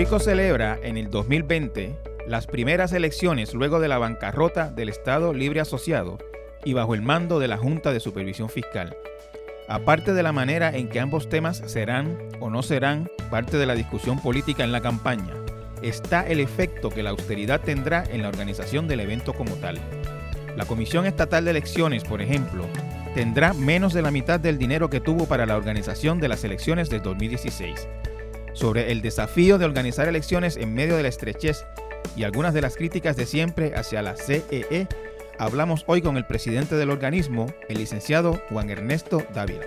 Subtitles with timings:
[0.00, 1.94] Rico celebra en el 2020
[2.26, 6.16] las primeras elecciones luego de la bancarrota del Estado Libre Asociado
[6.64, 8.96] y bajo el mando de la Junta de Supervisión Fiscal.
[9.68, 13.74] Aparte de la manera en que ambos temas serán o no serán parte de la
[13.74, 15.34] discusión política en la campaña,
[15.82, 19.78] está el efecto que la austeridad tendrá en la organización del evento como tal.
[20.56, 22.64] La Comisión Estatal de Elecciones, por ejemplo,
[23.14, 26.88] tendrá menos de la mitad del dinero que tuvo para la organización de las elecciones
[26.88, 27.86] de 2016.
[28.52, 31.64] Sobre el desafío de organizar elecciones en medio de la estrechez
[32.16, 34.86] y algunas de las críticas de siempre hacia la CEE, e,
[35.38, 39.66] hablamos hoy con el presidente del organismo, el licenciado Juan Ernesto Dávila.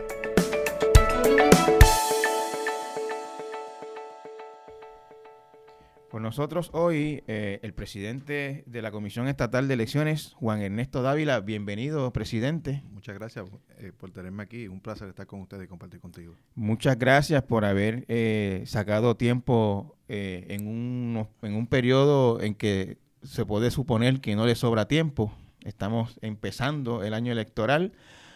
[6.13, 11.39] Con nosotros hoy eh, el presidente de la Comisión Estatal de Elecciones, Juan Ernesto Dávila.
[11.39, 12.83] Bienvenido, presidente.
[12.91, 13.49] Muchas gracias
[13.79, 14.67] eh, por tenerme aquí.
[14.67, 16.35] Un placer estar con ustedes y compartir contigo.
[16.53, 23.43] Muchas gracias por haber eh, sacado tiempo en, un, en un periodo en que se
[23.43, 25.33] puede suponer que no le sobra tiempo.
[25.61, 27.91] Estamos empezando el año electoral.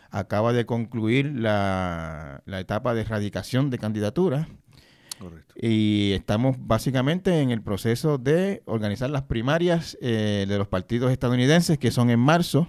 [0.10, 4.48] Acaba de concluir la, la etapa de erradicación de candidaturas
[5.56, 11.78] y estamos básicamente en el proceso de organizar las primarias eh, de los partidos estadounidenses,
[11.78, 12.68] que son en marzo,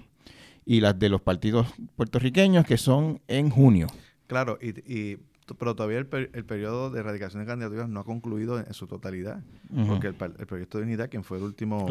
[0.65, 3.87] y las de los partidos puertorriqueños, que son en junio.
[4.27, 5.17] Claro, y,
[5.59, 9.43] pero todavía el, periodo de erradicación de candidaturas no ha concluido en, su totalidad,
[9.87, 11.87] porque el, proyecto de unidad, quien fue el último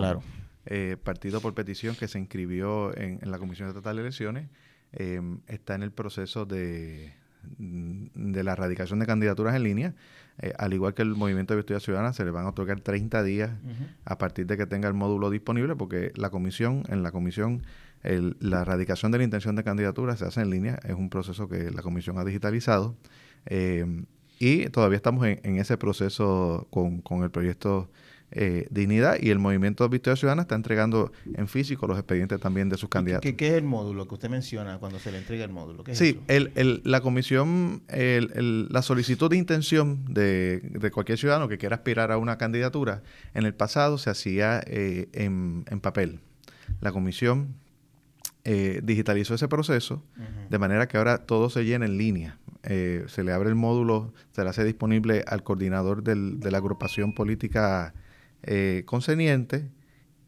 [0.68, 4.50] eh, partido por petición que se inscribió en, la Comisión Estatal de Elecciones,
[4.94, 7.14] eh, está en el proceso de,
[7.58, 9.96] de la erradicación de candidaturas en línea.
[10.40, 13.24] Eh, al igual que el Movimiento de Victoria Ciudadana, se le van a otorgar 30
[13.24, 13.52] días
[14.06, 17.64] a partir de que tenga el módulo disponible, porque la comisión, en la comisión,
[18.04, 21.72] la erradicación de la intención de candidatura se hace en línea, es un proceso que
[21.72, 22.96] la comisión ha digitalizado.
[23.46, 24.04] Eh,
[24.40, 27.90] y todavía estamos en, ese proceso con, con el proyecto
[28.30, 32.76] eh, dignidad y el movimiento Victoria Ciudadana está entregando en físico los expedientes también de
[32.76, 33.22] sus candidatos.
[33.22, 35.86] ¿Qué, qué es el módulo que usted menciona cuando se le entrega el módulo?
[35.94, 36.20] sí,
[36.84, 43.02] la comisión, la solicitud de intención de, cualquier ciudadano que quiera aspirar a una candidatura,
[43.34, 46.20] en el pasado se hacía eh, en, papel.
[46.82, 47.56] La comisión
[48.44, 50.04] eh, digitalizó ese proceso
[50.50, 52.40] de manera que ahora todo se llena en línea.
[52.64, 57.94] se le abre el módulo, se le hace disponible al coordinador de la agrupación política
[58.44, 58.84] eh,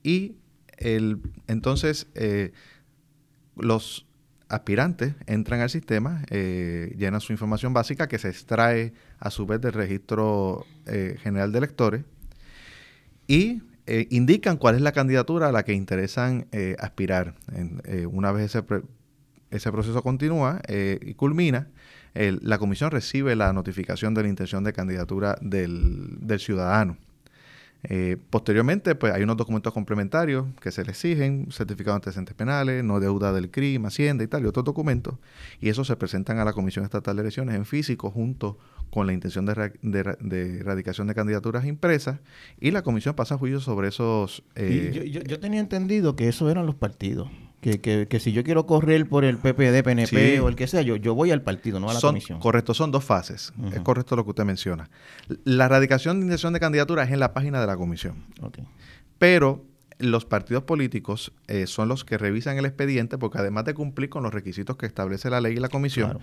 [0.03, 0.35] y
[0.79, 2.51] el, entonces eh,
[3.55, 4.07] los
[4.47, 9.61] aspirantes entran al sistema, eh, llenan su información básica que se extrae a su vez
[9.61, 12.03] del registro eh, general de electores
[13.27, 13.61] y
[14.11, 16.45] indican cuál es la candidatura a la que interesan
[16.77, 17.33] aspirar.
[18.11, 18.63] una vez ese,
[19.49, 21.69] ese, proceso continúa y culmina,
[22.13, 26.97] la comisión recibe la notificación de la intención de candidatura del ciudadano.
[27.83, 32.83] Eh, posteriormente, pues hay unos documentos complementarios que se le exigen, certificado de antecedentes penales,
[32.83, 35.15] no deuda del crimen, Hacienda y tal, y otros documentos,
[35.61, 38.57] y esos se presentan a la Comisión Estatal de Elecciones en físico junto
[38.89, 42.19] con la intención de, de, erradicación de candidaturas impresas,
[42.59, 44.43] y la Comisión pasa juicio sobre esos...
[44.55, 47.29] Eh, yo, yo tenía entendido que esos eran los partidos.
[47.61, 50.81] Que, que, que, si yo quiero correr por el PPD, PNP o el que sea,
[50.81, 52.39] yo, yo voy al partido, no a la comisión.
[52.39, 53.51] Correcto, son dos fases.
[53.73, 54.89] Es correcto lo que usted menciona.
[55.43, 58.23] La radicación de intención de candidatura es en la página de la comisión.
[59.17, 59.65] Pero
[59.99, 64.23] los partidos políticos eh, son los que revisan el expediente porque además de cumplir con
[64.23, 66.19] los requisitos que establece la ley y la comisión,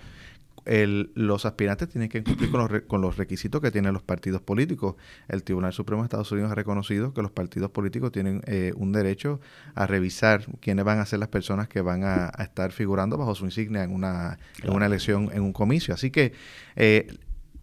[0.67, 4.95] los aspirantes tienen que cumplir con los, con los requisitos que tienen los partidos políticos.
[5.29, 8.91] El Tribunal Supremo de Estados Unidos ha reconocido que los partidos políticos tienen eh, un
[8.91, 9.39] derecho
[9.75, 13.45] a revisar quiénes van a ser las personas que van a, estar figurando bajo su
[13.45, 15.93] insignia en una, en una elección, en un comicio.
[15.93, 16.33] Así que
[16.75, 17.07] eh,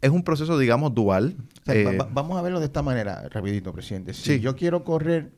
[0.01, 1.37] es un proceso, digamos, dual.
[1.67, 4.15] Eh, vamos a verlo de esta manera, rapidito, presidente.
[4.15, 5.31] Si yo quiero correr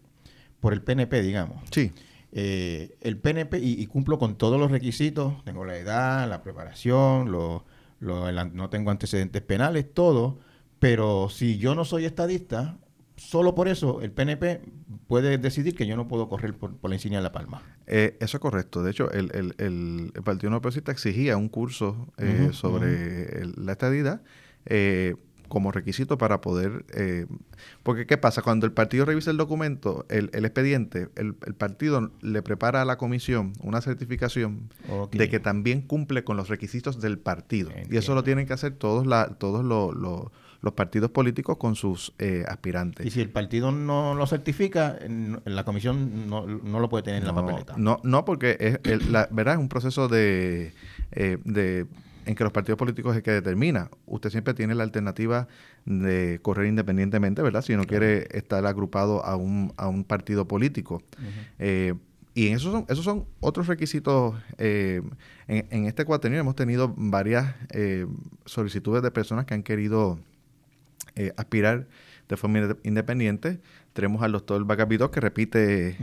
[0.60, 1.62] por el PNP, digamos.
[1.71, 1.93] Sí
[2.32, 7.64] eh, el PNP y, cumplo con todos los requisitos, tengo la edad, la preparación, lo,
[8.00, 10.39] no tengo antecedentes penales, todo,
[10.78, 12.78] pero si yo no soy estadista,
[13.16, 14.60] solo por eso el PNP
[15.06, 17.62] puede decidir que yo no puedo correr por, la insignia de La Palma.
[17.86, 18.83] Eh, eso es correcto.
[18.83, 24.22] De hecho, el, el, el, Partido No exigía un curso eh, sobre la estadidad.
[24.66, 25.16] Eh,
[25.48, 26.84] como requisito para poder...
[26.95, 27.27] Eh,
[27.83, 28.43] porque ¿qué pasa?
[28.43, 33.53] Cuando el partido revisa el documento, el, expediente, el, partido le prepara a la comisión
[33.60, 34.69] una certificación
[35.13, 37.71] de que también cumple con los requisitos del partido.
[37.91, 42.45] Y eso lo tienen que hacer todos, la, todos los partidos políticos con sus eh,
[42.48, 43.07] aspirantes.
[43.07, 44.98] Y si el partido no lo certifica,
[45.45, 47.75] la comisión no, lo puede tener en la papeleta.
[47.77, 49.54] No, no porque es, la, ¿verdad?
[49.54, 50.72] es un proceso de,
[51.13, 51.87] eh, de
[52.26, 53.88] en que los partidos políticos es el que determina.
[54.04, 55.46] Usted siempre tiene la alternativa
[55.84, 57.62] de correr independientemente, ¿verdad?
[57.62, 61.02] Si no quiere estar agrupado a un, a un partido político.
[61.60, 61.94] Eh,
[62.34, 64.34] y esos son, esos son otros requisitos.
[64.58, 65.02] Eh,
[65.46, 68.06] en, este cuatrienio hemos tenido varias eh,
[68.44, 70.18] solicitudes de personas que han querido
[71.36, 71.86] aspirar
[72.28, 73.60] de forma independiente.
[73.94, 75.96] Tenemos al doctor Bacapito que repite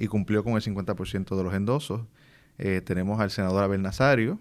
[0.00, 2.00] y cumplió con el 50% de los endosos.
[2.56, 4.40] tenemos al senador Abel Nazario,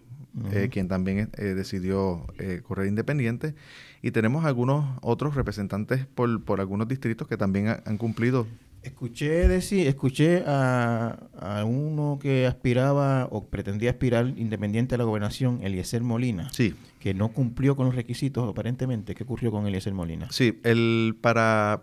[0.52, 3.56] eh, quien también eh, decidió eh, correr independiente.
[4.02, 8.48] Y tenemos algunos otros representantes por, por algunos distritos que también han cumplido.
[8.84, 15.60] Escuché decir, escuché a, a, uno que aspiraba o pretendía aspirar independiente a la gobernación,
[15.64, 16.50] Eliezer Molina.
[16.52, 16.76] Sí.
[17.00, 19.16] Que no cumplió con los requisitos aparentemente.
[19.16, 20.28] ¿Qué ocurrió con Eliezer Molina?
[20.32, 21.82] Sí, el para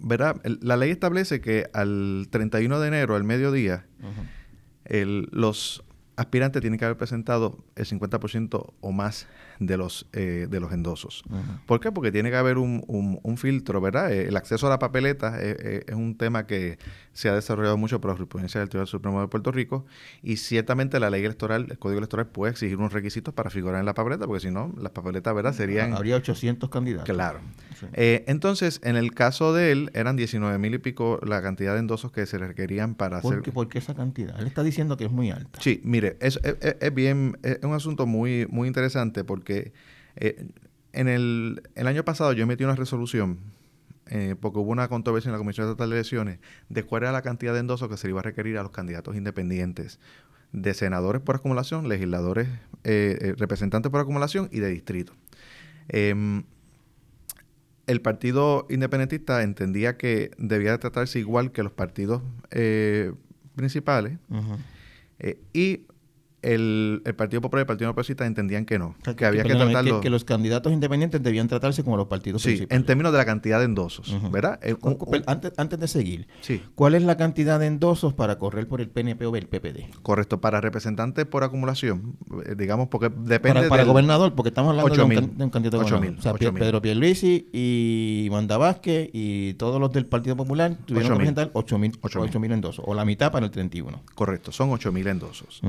[0.00, 0.40] ¿verdad?
[0.60, 3.86] la ley establece que al 31 de enero, al mediodía,
[4.84, 5.82] el, los
[6.16, 9.26] aspirante tiene que haber presentado el 50% o más
[9.58, 11.24] de los, eh, de los endosos.
[11.66, 11.92] ¿Por qué?
[11.92, 14.12] Porque tiene que haber un, un, filtro, ¿verdad?
[14.12, 16.78] Eh, el acceso a la papeleta eh, es un tema que
[17.14, 19.86] se ha desarrollado mucho por la jurisprudencia del Tribunal Supremo de Puerto Rico
[20.22, 23.86] y ciertamente la ley electoral, el Código Electoral puede exigir unos requisitos para figurar en
[23.86, 25.54] la papeleta, porque si no, las papeletas, ¿verdad?
[25.54, 25.94] Serían...
[25.94, 27.14] Habría 800 candidatos.
[27.14, 27.40] Claro.
[27.92, 32.10] entonces, en el caso de él, eran 19 mil y pico la cantidad de endosos
[32.10, 33.42] que se requerían para ¿Por hacer...
[33.44, 34.38] Qué, ¿Por qué esa cantidad?
[34.40, 35.60] Él está diciendo que es muy alta.
[35.62, 39.72] Sí, mire, es, es, bien, es un asunto muy, muy interesante porque
[40.16, 40.46] eh,
[40.92, 43.38] en el, el, año pasado yo metí una resolución,
[44.06, 47.22] eh, porque hubo una controversia en la Comisión Estatal de Elecciones, de cuál era la
[47.22, 50.00] cantidad de endosos que se iba a requerir a los candidatos independientes,
[50.52, 52.48] de senadores por acumulación, legisladores,
[52.84, 55.12] eh, representantes por acumulación y de distrito.
[55.88, 56.44] Em,
[57.86, 62.22] el partido independentista entendía que debía tratarse igual que los partidos
[63.56, 64.18] principales
[65.52, 65.86] y
[66.44, 70.00] el, Partido Popular y el Partido Progresista entendían que no, que, había que, tratarlo...
[70.00, 73.58] Que, los candidatos independientes debían tratarse como los partidos sí, en términos de la cantidad
[73.58, 74.60] de endosos, ¿verdad?
[74.62, 74.76] Eh,
[75.26, 76.28] antes, antes de seguir,
[76.74, 80.02] ¿cuál es la cantidad de endosos para correr por el PNP o el PPD?
[80.02, 84.94] Correcto, para representantes por acumulación, eh, digamos, porque depende Para, para gobernador, porque estamos hablando
[84.94, 86.18] de, un, candidato 8, gobernador.
[86.18, 91.16] o sea, Pedro Pierluisi y Wanda Vázquez y todos los del Partido Popular tuvieron que
[91.16, 94.02] presentar 8 mil endosos, o la mitad para el 31.
[94.14, 95.60] Correcto, son 8 mil endosos.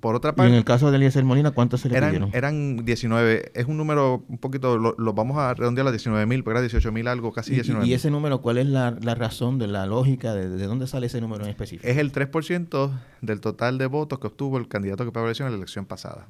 [0.00, 0.50] Por otra parte.
[0.50, 2.30] en el caso de Eliezer Molina, ¿cuántos se le eran, pidieron?
[2.32, 3.52] Eran 19.
[3.54, 4.78] Es un número un poquito.
[4.78, 7.92] Lo, vamos a redondear a 19 mil, pero era 18 mil algo, casi 19 ¿Y,
[7.92, 10.34] ese número, cuál es la, razón de la lógica?
[10.34, 11.86] De, de, dónde sale ese número en específico?
[11.86, 15.58] Es el 3% del total de votos que obtuvo el candidato que prevaleció en la
[15.58, 16.28] elección pasada.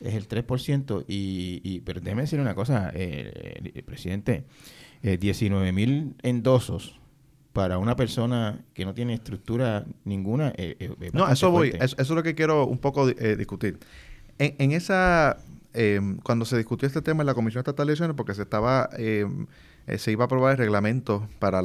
[0.00, 1.04] Es el 3%.
[1.08, 4.44] Y, y, pero déjeme decir una cosa, eh, presidente.
[5.02, 6.98] Eh, 19 mil endosos
[7.58, 10.52] para una persona que no tiene estructura ninguna.
[10.56, 13.80] Eh, eh no, eso voy, eso, es lo que quiero un poco eh, discutir.
[14.38, 15.38] En, esa,
[15.74, 18.88] em, cuando se discutió este tema en la Comisión Estatal de Elecciones, porque se estaba,
[18.96, 19.48] em,
[19.88, 21.60] eh, se iba a aprobar el reglamento para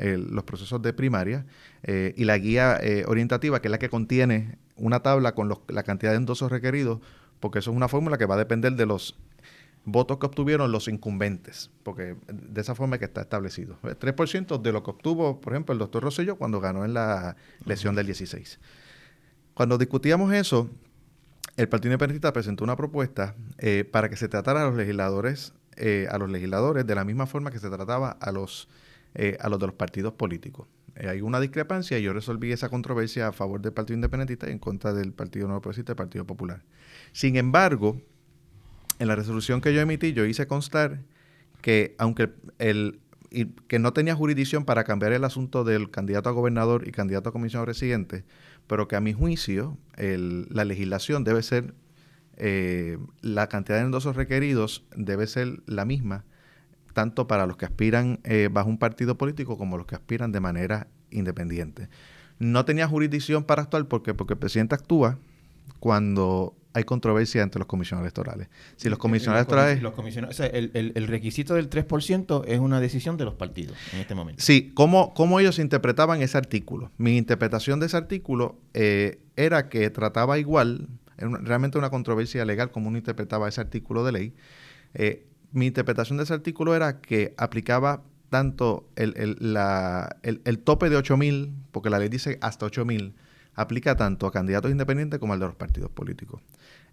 [0.00, 1.44] los procesos de primaria
[1.86, 6.16] y la guía orientativa, que es la que contiene una tabla con la cantidad de
[6.16, 7.00] endosos requeridos,
[7.38, 9.14] porque eso es una fórmula que va a depender de los
[9.90, 13.78] votos que obtuvieron los incumbentes, porque de esa forma que está establecido.
[13.82, 17.36] El 3% de lo que obtuvo, por ejemplo, el doctor Rosselló cuando ganó en la
[17.64, 18.60] elección del 16.
[19.54, 20.70] Cuando discutíamos eso,
[21.56, 26.06] el Partido Independentista presentó una propuesta eh, para que se tratara a los legisladores, eh,
[26.10, 28.68] a los legisladores de la misma forma que se trataba a los,
[29.14, 30.68] eh, a los de los partidos políticos.
[30.96, 34.58] hay una discrepancia y yo resolví esa controversia a favor del Partido Independentista y en
[34.58, 36.62] contra del Partido Nuevo Progresista y del Partido Popular.
[37.12, 38.00] Sin embargo,
[38.98, 41.02] en la resolución que yo emití, yo hice constar
[41.60, 43.00] que aunque el,
[43.66, 47.32] que no tenía jurisdicción para cambiar el asunto del candidato a gobernador y candidato a
[47.32, 48.24] comisionado residente,
[48.66, 51.74] pero que a mi juicio la legislación debe ser,
[52.36, 56.24] eh, la cantidad de endosos requeridos debe ser la misma,
[56.94, 60.40] tanto para los que aspiran eh, bajo un partido político como los que aspiran de
[60.40, 61.88] manera independiente.
[62.38, 65.18] No tenía jurisdicción para actuar porque, porque el presidente actúa
[65.80, 68.48] cuando hay controversia entre los comisionados electorales.
[68.76, 69.82] Si los comisionados electorales...
[69.82, 74.42] Los el, requisito del 3% es una decisión de los partidos en este momento.
[74.42, 76.90] Sí, ¿cómo, cómo ellos interpretaban ese artículo?
[76.96, 82.88] Mi interpretación de ese artículo eh, era que trataba igual, realmente una controversia legal como
[82.88, 84.34] uno interpretaba ese artículo de ley.
[84.94, 90.90] Eh, mi interpretación de ese artículo era que aplicaba tanto el, el, la, el, tope
[90.90, 93.14] de 8.000, porque la ley dice hasta 8.000,
[93.58, 96.40] aplica tanto a candidatos independientes como al de los partidos políticos.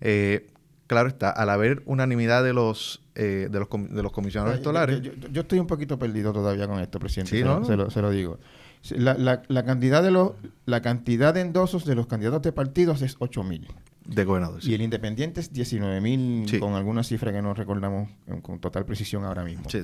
[0.02, 0.50] Eh,
[0.88, 5.02] claro está, al haber unanimidad de los eh, de los, de los comisionados electorales...
[5.32, 7.32] Yo, estoy un poquito perdido todavía con esto, presidente.
[7.32, 8.40] se, lo, digo.
[8.90, 10.32] La, la, cantidad de los,
[10.66, 13.68] la cantidad de endosos de los candidatos de partidos es 8 mil.
[14.06, 14.60] de gobernador.
[14.64, 18.10] Y el independiente es 19 mil, con alguna cifra que no recordamos
[18.42, 19.70] con total precisión ahora mismo.
[19.70, 19.84] Sí.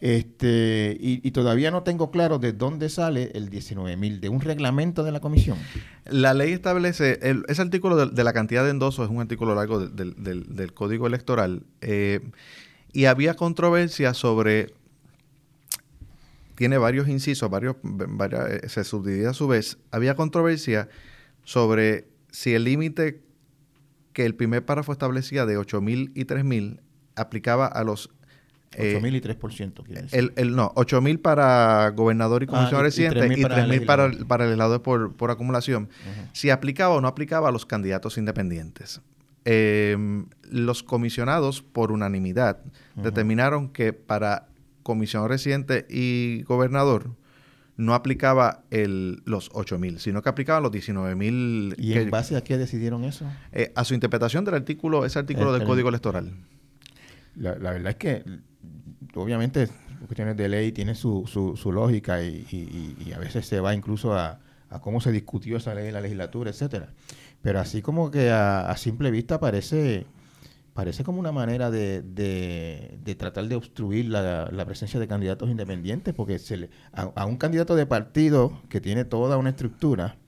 [0.00, 5.02] Este, y, todavía no tengo claro de dónde sale el 19 mil, de un reglamento
[5.02, 5.58] de la comisión.
[6.04, 10.72] La ley establece, ese artículo de, la cantidad de endosos es un artículo largo del,
[10.72, 12.20] Código Electoral, eh,
[12.92, 14.72] y había controversia sobre,
[16.54, 20.88] tiene varios incisos, varios, eh, se subdivide a su vez, había controversia
[21.42, 23.22] sobre si el límite
[24.12, 26.80] que el primer párrafo establecía de 8 mil y 3 mil
[27.16, 28.10] aplicaba a los
[28.76, 30.08] 8 mil y 3%.
[30.12, 34.10] El, el, no, 8 mil para gobernador y ah, comisión residente y 3 mil para,
[34.26, 35.88] para, el legislador por, por acumulación.
[36.32, 39.00] Si aplicaba o no aplicaba a los candidatos independientes.
[39.44, 42.60] Em, los comisionados, por unanimidad,
[42.96, 44.48] determinaron que para
[44.82, 47.12] comisionado residente y gobernador
[47.78, 51.74] no aplicaba el, los 8 mil, sino que aplicaba los 19 mil.
[51.78, 53.24] ¿Y en base a qué decidieron eso?
[53.52, 56.32] Eh, a su interpretación del artículo, ese artículo del Código Electoral.
[57.36, 58.24] La, la, verdad es que
[59.14, 59.68] obviamente
[60.06, 64.40] cuestiones de ley tienen su, su, lógica y, a veces se va incluso a,
[64.80, 66.90] cómo se discutió esa ley en la legislatura, etcétera.
[67.42, 70.06] Pero así como que a, simple vista parece
[70.74, 76.14] parece como una manera de, de, tratar de obstruir la, la, presencia de candidatos independientes,
[76.14, 80.18] porque se le, a, un candidato de partido que tiene toda una estructura,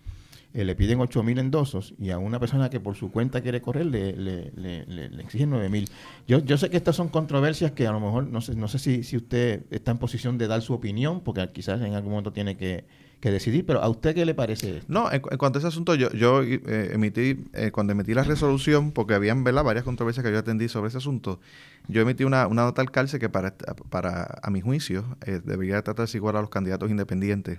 [0.52, 3.61] eh, le piden 8 mil endosos y a una persona que por su cuenta quiere
[3.62, 5.88] correr le, le, le, le exigen 9 mil.
[6.26, 8.80] Yo, yo sé que estas son controversias que a lo mejor no sé, no sé
[8.80, 12.33] si, si usted está en posición de dar su opinión, porque quizás en algún momento
[12.33, 12.85] tiene que,
[13.21, 14.83] decidir, pero ¿a usted qué le parece?
[14.88, 18.92] No, en, cuanto a ese asunto, yo, yo eh, emití, eh, cuando emití la resolución,
[18.92, 21.38] porque habían varias controversias que yo atendí sobre ese asunto,
[21.87, 23.54] yo emití una, una nota al cárcel que para,
[23.90, 25.04] para a mi juicio,
[25.45, 27.59] debería tratarse igual a los candidatos independientes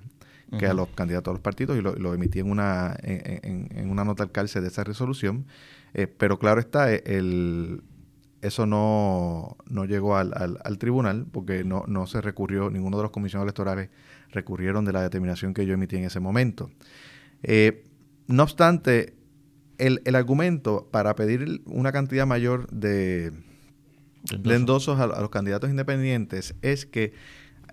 [0.58, 4.24] que a los candidatos a los partidos y lo, emití en una, en, una nota
[4.24, 5.46] al cárcel de esa resolución.
[5.94, 7.84] Eh, pero claro está, eh, el,
[8.42, 13.12] eso no, no llegó al, al, tribunal porque no, no se recurrió, ninguno de los
[13.12, 13.90] comisiones electorales
[14.32, 16.72] recurrieron de la determinación que yo emití en ese momento.
[17.44, 17.86] Eh,
[18.28, 19.14] no obstante,
[19.78, 23.32] el, el, argumento para pedir una cantidad mayor de,
[24.24, 27.14] de endosos a, los candidatos independientes es que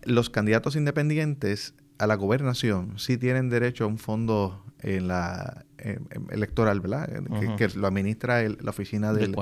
[0.04, 5.64] los candidatos independientes a la gobernación sí tienen derecho a un fondo en la
[6.30, 7.08] electoral, ¿verdad?
[7.56, 9.36] que, lo administra la oficina del,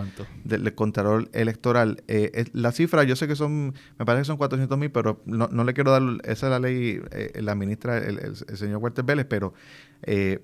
[0.45, 2.03] del, Contralor Electoral.
[2.09, 5.65] Eh, la cifra, yo sé que son, me parece que son 400 mil, pero no,
[5.65, 9.55] le quiero dar, esa es la ley, eh, la administra el, señor Huertes Vélez, pero...
[10.03, 10.43] Eh,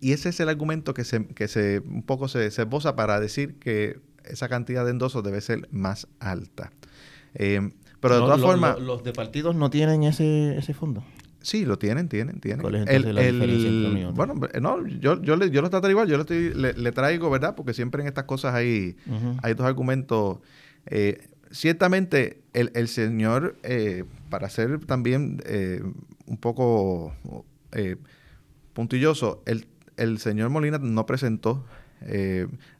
[0.00, 3.20] y ese es el argumento que se, que se un poco se, se esboza para
[3.20, 6.72] decir que esa cantidad de endosos debe ser más alta.
[7.32, 8.80] pero de todas formas...
[8.80, 11.04] los de partidos no tienen ese, ese fondo.
[11.42, 12.60] Sí, lo tienen, tienen, tienen.
[12.60, 16.16] ¿Cuál es el, la diferencia Bueno, no, yo, yo, le, yo lo trato igual, yo
[16.16, 17.54] le, estoy, le, traigo, ¿verdad?
[17.56, 18.96] Porque siempre en estas cosas hay,
[19.42, 20.38] hay dos argumentos.
[20.86, 25.82] Eh, ciertamente, el, el señor, eh, para ser también eh,
[26.26, 27.14] un poco
[28.72, 31.64] puntilloso, el, el señor Molina no presentó,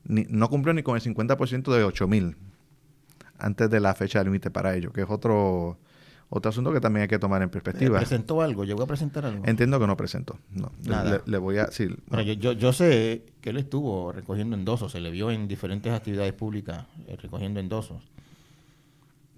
[0.05, 2.37] ni, no cumplió ni con el 50% de 8 mil
[3.39, 5.79] antes de la fecha límite para ello, que es otro
[6.35, 7.99] otro asunto que también hay que tomar en perspectiva.
[7.99, 8.65] ¿Presentó algo?
[8.65, 9.45] ¿Llegó a presentar algo?
[9.45, 10.39] Entiendo que no presentó.
[10.51, 10.73] No.
[11.27, 11.99] Le, voy a decir.
[12.39, 16.87] yo, yo, sé que él estuvo recogiendo endosos, se le vio en diferentes actividades públicas
[17.07, 18.03] eh, recogiendo endosos.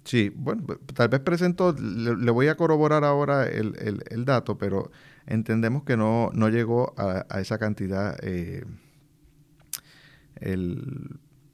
[0.05, 4.89] Sí, bueno, tal vez presentó, le, voy a corroborar ahora el, el, dato, pero
[5.27, 8.63] entendemos que no, no llegó a, esa cantidad, eh,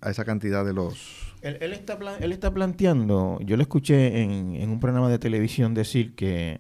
[0.01, 4.79] a esa cantidad de los él, está, él está planteando, yo lo escuché en, un
[4.79, 6.59] programa de televisión decir que,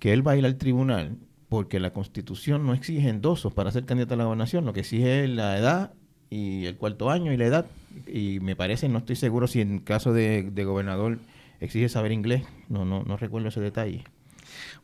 [0.00, 1.16] él va a ir al tribunal
[1.48, 5.24] porque la constitución no exige endosos para ser candidato a la gobernación, lo que exige
[5.24, 5.92] es la edad
[6.30, 7.66] y el cuarto año y la edad.
[8.06, 11.18] Y me parece, no estoy seguro si en caso de, gobernador
[11.60, 14.04] exige saber inglés, no, no, no recuerdo ese detalle.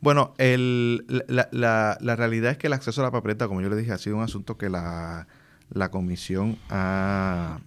[0.01, 3.69] Bueno, el, la, la, la, realidad es que el acceso a la papeleta, como yo
[3.69, 5.29] le dije, ha sido un asunto que la,
[5.71, 7.61] la comisión ha,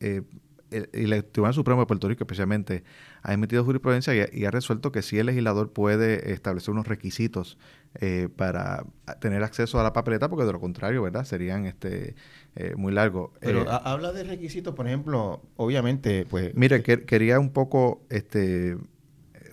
[0.00, 0.22] eh,
[0.70, 2.84] el, Tribunal Supremo de Puerto Rico especialmente
[3.22, 7.58] ha emitido jurisprudencia y, ha resuelto que si el legislador puede establecer unos requisitos
[8.00, 8.84] eh, para
[9.20, 11.24] tener acceso a la papeleta, porque de lo contrario, ¿verdad?
[11.24, 12.14] Serían este
[12.54, 13.32] eh, muy largos.
[13.40, 16.54] Pero habla de requisitos, por ejemplo, obviamente, pues...
[16.54, 18.78] Mire, quería un poco este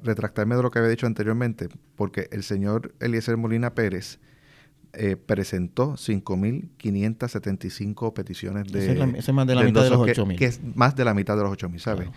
[0.04, 4.20] retractarme de lo que había dicho anteriormente, porque el señor Eliezer Molina Pérez
[5.00, 8.80] eh, presentó 5.575 peticiones de...
[8.80, 8.98] Ese es,
[9.34, 10.38] más de la mitad de los 8.000.
[10.38, 12.10] Que, es más de la mitad de los 8.000, ¿sabes?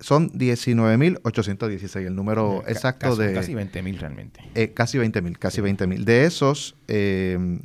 [0.00, 3.34] son 19.816, el número exacto de...
[3.34, 4.40] Casi 20.000 realmente.
[4.54, 6.04] Eh, casi 20.000, casi 20.000.
[6.04, 6.76] De esos...
[6.88, 7.58] Eh,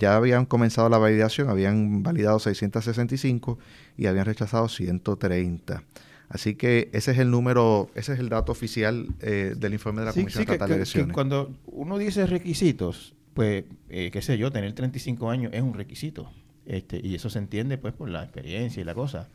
[0.00, 3.58] ya habían comenzado la validación, habían validado 665
[3.96, 5.82] y habían rechazado 130.
[6.30, 10.06] Así que ese es el número, ese es el dato oficial eh, del informe de
[10.06, 11.12] la Comisión Estatal de Elecciones.
[11.12, 16.30] cuando uno dice requisitos, pues, eh, qué sé yo, tener 35 años es un requisito.
[16.66, 19.28] Este, y eso se entiende pues por la experiencia y la cosa.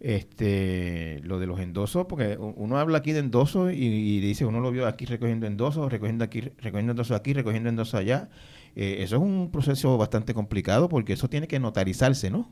[0.00, 4.70] Este, lo de los endosos, porque uno habla aquí de endosos y, dice, uno lo
[4.70, 8.28] vio aquí recogiendo endosos, recogiendo aquí, recogiendo endosos aquí, recogiendo endosos allá.
[8.76, 12.50] Eh, eso es un proceso bastante complicado porque eso tiene que notarizarse, ¿no?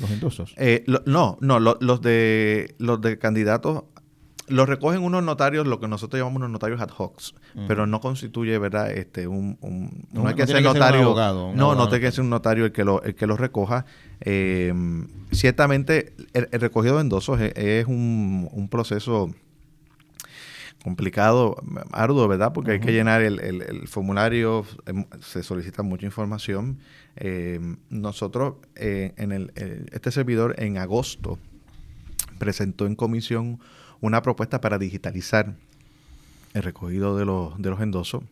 [0.00, 0.54] Los endosos.
[0.56, 3.84] Eh, no, no, los de los de candidatos
[4.48, 7.20] los recogen unos notarios, lo que nosotros llamamos unos notarios ad hoc,
[7.66, 8.90] pero no constituye, ¿verdad?
[8.90, 9.58] Este, un,
[10.12, 11.14] no, hay que ser notario.
[11.54, 13.86] no, no tiene que ser un notario el que lo, el que lo recoja.
[14.20, 14.72] Eh,
[15.32, 19.30] ciertamente, el, recogido de endosos es, un, un, proceso
[20.82, 21.56] complicado,
[21.92, 22.52] arduo, ¿verdad?
[22.52, 26.78] Porque hay que llenar el, el, formulario, em, se solicita mucha información.
[27.16, 29.52] Eh, nosotros, eh, en el,
[29.92, 31.38] este servidor, en agosto,
[32.38, 33.60] presentó en comisión
[34.04, 35.54] una propuesta para digitalizar
[36.52, 38.22] el recogido de los, de los endosos.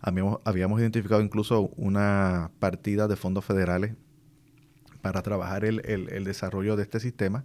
[0.00, 3.94] Habíamos, habíamos identificado incluso una partida de fondos federales
[5.02, 7.44] para trabajar el, el, desarrollo de este sistema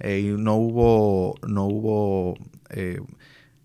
[0.00, 2.38] eh, y no hubo, no hubo
[2.70, 3.02] eh,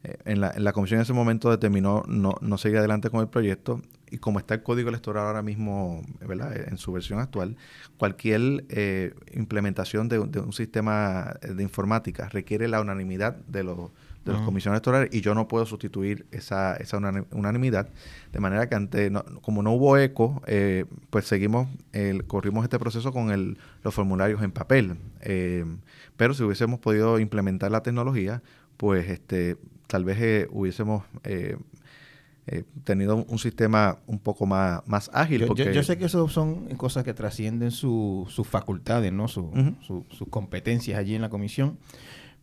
[0.04, 3.28] en, la, en la comisión en ese momento determinó no, no seguir adelante con el
[3.28, 3.82] proyecto
[4.14, 6.56] y como está el código electoral ahora mismo, ¿verdad?
[6.68, 7.58] En su versión actual,
[7.98, 13.90] cualquier eh, implementación de, un sistema de informática requiere la unanimidad de los,
[14.24, 17.00] de los comisiones electorales y yo no puedo sustituir esa, esa
[17.32, 17.90] unanimidad.
[18.32, 21.68] De manera que ante, como no hubo eco, eh, pues seguimos,
[22.28, 24.96] corrimos este proceso con el, los formularios en papel.
[25.22, 25.66] Eh,
[26.18, 28.44] pero si hubiésemos podido implementar la tecnología,
[28.78, 29.58] pues este
[29.88, 31.04] tal vez hubiésemos
[32.46, 35.42] eh, tenido un sistema un poco más, más ágil.
[35.42, 35.74] Yo, porque...
[35.74, 39.28] yo, sé que eso son cosas que trascienden sus facultades, ¿no?
[39.28, 41.78] sus competencias allí en la comisión,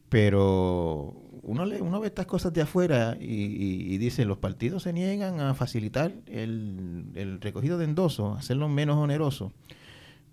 [0.09, 5.41] pero uno, le, uno ve estas cosas de afuera y, dice, los partidos se niegan
[5.41, 9.53] a facilitar el, recogido de endosos, hacerlo menos oneroso.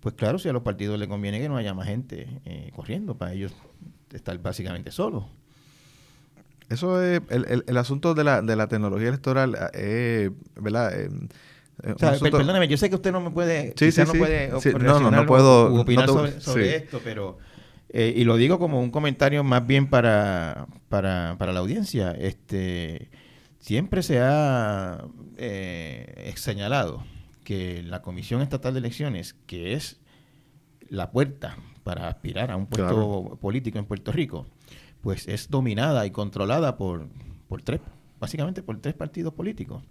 [0.00, 3.16] Pues claro, si a los partidos les conviene que no haya más gente eh, corriendo,
[3.16, 3.52] para ellos
[4.12, 5.24] estar básicamente solos.
[6.68, 11.00] Eso es el, el, asunto de la, de la tecnología electoral, eh, ¿verdad?
[11.00, 11.08] Eh,
[11.82, 14.48] eh, o sea, perdóname, yo sé que usted no me puede, sí, sí, no puede
[14.48, 17.38] no, no, no puedo opinar sobre, esto, pero
[17.88, 22.12] eh, y lo digo como un comentario más bien para, para, para la audiencia.
[22.12, 23.08] Este
[23.60, 25.04] siempre se ha
[25.36, 27.04] eh, señalado
[27.44, 30.00] que la Comisión Estatal de Elecciones, que es
[30.88, 34.46] la puerta para aspirar a un puesto político en Puerto Rico,
[35.02, 37.08] pues es dominada y controlada por,
[37.48, 37.80] por tres,
[38.20, 39.82] básicamente por tres partidos políticos,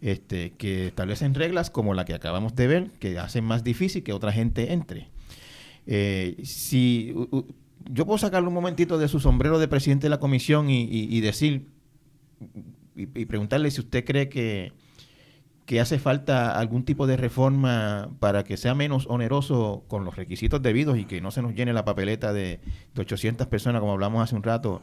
[0.00, 4.12] este, que establecen reglas como la que acabamos de ver, que hacen más difícil que
[4.12, 5.08] otra gente entre.
[5.86, 7.14] Eh, si
[7.90, 11.68] yo puedo sacarle un momentito de su sombrero de presidente de la comisión y, decir
[12.94, 14.72] y, preguntarle si usted cree que,
[15.68, 20.62] que hace falta algún tipo de reforma para que sea menos oneroso con los requisitos
[20.62, 22.60] debidos y que no se nos llene la papeleta de,
[22.96, 24.80] 800 personas, como hablamos hace un rato,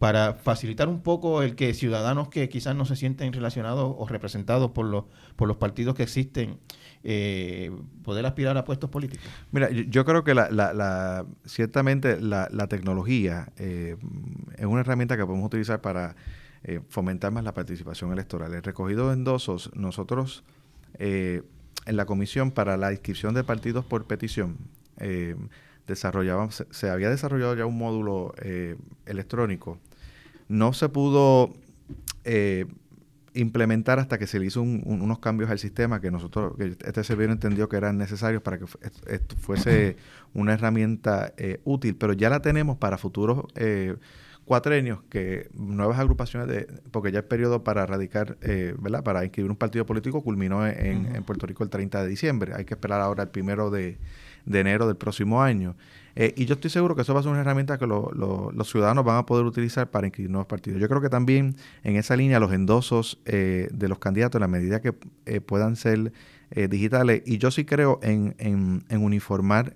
[0.00, 4.72] para facilitar un poco el que ciudadanos que quizás no se sienten relacionados o representados
[4.72, 5.04] por los,
[5.36, 6.58] por los partidos que existen,
[7.04, 7.70] eh,
[8.02, 9.24] poder aspirar a puestos políticos?
[9.52, 13.94] Mira, yo creo que la, la, ciertamente la, tecnología eh,
[14.58, 16.16] es una herramienta que podemos utilizar para
[16.66, 18.54] eh, fomentar más la participación electoral.
[18.54, 20.44] El recogido de endosos, nosotros
[20.94, 21.42] eh,
[21.84, 24.56] en la comisión para la inscripción de partidos por petición,
[24.96, 25.36] eh,
[25.86, 28.32] desarrollábamos, se, había desarrollado ya un módulo
[29.04, 29.78] electrónico.
[30.48, 31.52] No se pudo
[33.34, 37.32] implementar hasta que se le hizo unos cambios al sistema que nosotros, que este servidor
[37.32, 38.66] entendió que eran necesarios para que
[39.36, 39.98] fuese
[40.32, 43.44] una herramienta útil, pero ya la tenemos para futuros
[44.44, 49.02] cuatrenios que nuevas agrupaciones de, porque ya el periodo para radicar, eh, ¿verdad?
[49.02, 52.52] Para inscribir un partido político culminó en, Puerto Rico el 30 de diciembre.
[52.54, 53.98] Hay que esperar ahora el primero de,
[54.46, 55.76] enero del próximo año.
[56.14, 59.04] Eh, y yo estoy seguro que eso va a ser una herramienta que los ciudadanos
[59.04, 60.80] van a poder utilizar para inscribir nuevos partidos.
[60.80, 64.48] Yo creo que también en esa línea los endosos eh, de los candidatos, en la
[64.48, 64.92] medida que
[65.40, 66.12] puedan ser
[66.68, 69.74] digitales, y yo sí creo en, en, en uniformar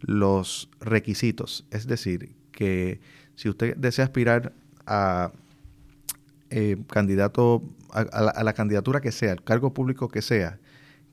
[0.00, 3.00] los requisitos, es decir, que
[3.36, 4.52] si usted desea aspirar
[4.86, 5.32] a
[6.50, 10.58] eh, candidato, a, la, candidatura que sea, el cargo público que sea,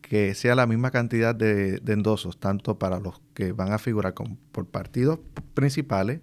[0.02, 4.14] que sea la misma cantidad de, endosos, tanto para los que van a figurar
[4.52, 5.20] por partidos
[5.54, 6.22] principales,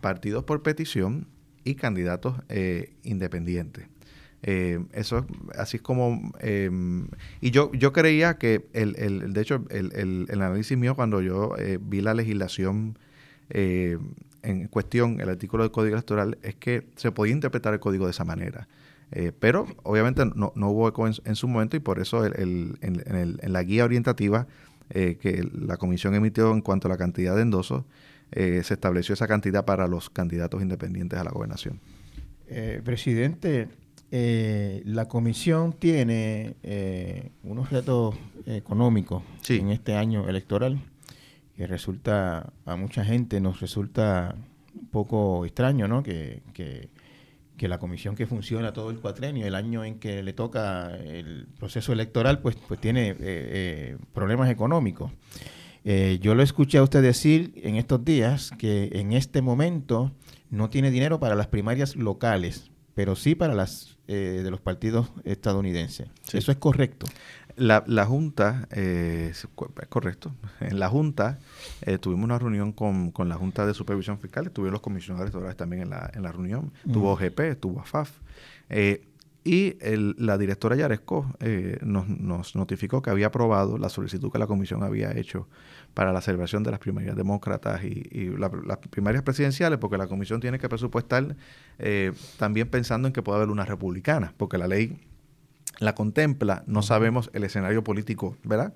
[0.00, 1.26] partidos por petición
[1.64, 3.88] y candidatos eh, independientes.
[4.42, 6.32] Eh, eso es así es como...
[6.40, 7.08] Em,
[7.40, 11.20] y yo, yo creía que, el, el de hecho, el, el, el, análisis mío cuando
[11.20, 12.98] yo eh, vi la legislación
[13.50, 13.98] eh,
[14.42, 18.12] en cuestión, el artículo del Código Electoral, es que se podía interpretar el código de
[18.12, 18.68] esa manera.
[19.40, 23.62] pero obviamente no, no hubo eco en, su momento y por eso en, en, la
[23.64, 24.46] guía orientativa
[24.88, 27.84] que la comisión emitió en cuanto a la cantidad de endosos,
[28.32, 31.80] se estableció esa cantidad para los candidatos independientes a la gobernación.
[32.84, 33.68] presidente,
[34.12, 40.80] eh, la comisión tiene eh, unos retos económicos en este año electoral
[41.60, 44.34] que resulta, a mucha gente nos resulta
[44.74, 46.02] un poco extraño, ¿no?
[46.02, 46.88] Que, que,
[47.68, 51.92] la comisión que funciona todo el cuatrenio, el año en que le toca el proceso
[51.92, 55.12] electoral, pues, pues tiene eh, problemas económicos.
[55.84, 60.12] yo lo escuché a usted decir en estos días que en este momento
[60.48, 65.12] no tiene dinero para las primarias locales, pero sí para las eh, de los partidos
[65.22, 66.08] estadounidenses.
[66.32, 67.06] ¿Eso es correcto?
[67.60, 69.46] La, la Junta, eh, es
[69.90, 71.38] correcto, en la Junta
[71.82, 75.56] eh, tuvimos una reunión con, con, la Junta de Supervisión Fiscal, estuvieron los comisionados electorales
[75.58, 78.12] también en la, en la reunión, tuvo GP, estuvo AFAF,
[79.44, 81.34] y el, la directora Yaresco
[81.82, 85.46] nos, nos notificó que había aprobado la solicitud que la comisión había hecho
[85.94, 90.58] para la celebración de las primarias demócratas y, las primarias presidenciales, porque la comisión tiene
[90.58, 91.36] que presupuestar
[91.78, 94.98] eh, también pensando en que pueda haber una republicana, porque la ley
[95.78, 98.74] la contempla, no sabemos el escenario político, ¿verdad?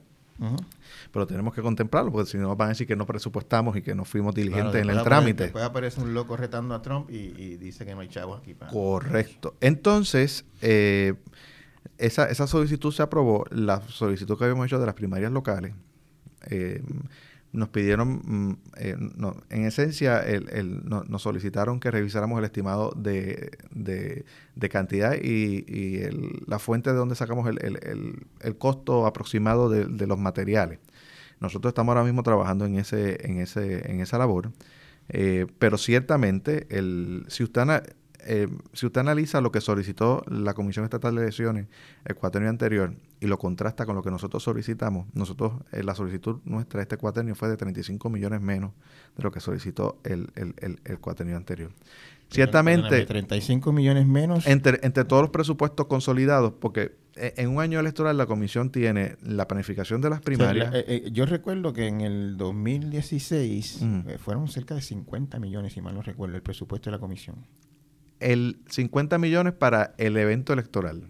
[1.13, 3.95] Pero tenemos que contemplarlo, porque si no van a decir que no presupuestamos y que
[3.95, 5.45] no fuimos diligentes en el trámite.
[5.45, 8.73] Después aparece un loco retando a Trump y, dice que no hay chavos aquí para...
[8.73, 9.55] Correcto.
[9.61, 11.15] Entonces, eh,
[11.99, 15.75] esa, esa solicitud se aprobó, la solicitud que habíamos hecho de las primarias locales,
[16.51, 16.83] eh,
[17.55, 18.97] nos pidieron, mm, eh,
[19.51, 26.03] en esencia, el, nos solicitaron que revisáramos el estimado de, de, cantidad y,
[26.47, 30.81] la fuente de donde sacamos el, costo aproximado de, los materiales.
[31.41, 34.51] Nosotros estamos ahora mismo trabajando en, ese, en, ese, en esa labor,
[35.09, 37.63] eh, pero ciertamente, el, si usted
[38.27, 41.67] eh, si usted analiza lo que solicitó la Comisión Estatal de Elecciones
[42.05, 46.41] el cuatrenio anterior y lo contrasta con lo que nosotros solicitamos, nosotros, eh, la solicitud
[46.45, 48.73] nuestra este cuatrenio fue de 35 millones menos
[49.17, 51.71] de lo que solicitó el, el, el, cuatrenio anterior.
[52.31, 53.05] Ciertamente...
[53.05, 54.47] 35 millones menos.
[54.47, 59.17] Entre, entre todos los presupuestos consolidados, porque eh, en un año electoral la comisión tiene
[59.23, 60.73] la planificación de las primarias.
[61.13, 63.85] yo recuerdo que en el 2016
[64.19, 67.37] fueron cerca de 50 millones, si mal no recuerdo, el presupuesto de la comisión
[68.21, 71.03] el 50 millones para el evento electoral.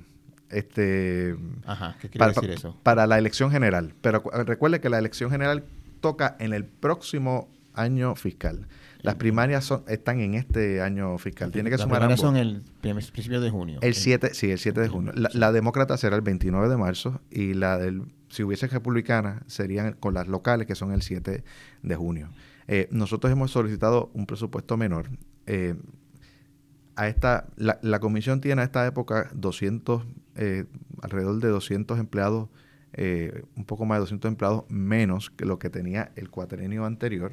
[0.50, 1.36] Este,
[1.66, 2.76] Ajá, ¿qué quiere para, decir eso?
[2.82, 3.94] Para la elección general.
[4.00, 5.64] Pero recuerde que la elección general
[6.00, 8.68] toca en el próximo año fiscal.
[9.04, 11.50] Las primarias son, están en este año fiscal.
[11.50, 13.78] Tiene que Las sumar primarias son el principio de junio.
[13.82, 15.12] El 7, sí, el 7 de junio.
[15.14, 20.14] La, demócrata será el 29 de marzo y la del, si hubiese republicana, serían con
[20.14, 21.44] las locales, que son el 7
[21.82, 22.30] de junio.
[22.66, 25.10] Eh, nosotros hemos solicitado un presupuesto menor.
[25.46, 25.74] Eh,
[26.96, 30.04] a esta, la, la, comisión tiene a esta época 200,
[30.37, 30.64] eh,
[31.02, 32.48] alrededor de 200 empleados,
[32.92, 37.33] eh, un poco más de 200 empleados menos que lo que tenía el cuatrenio anterior.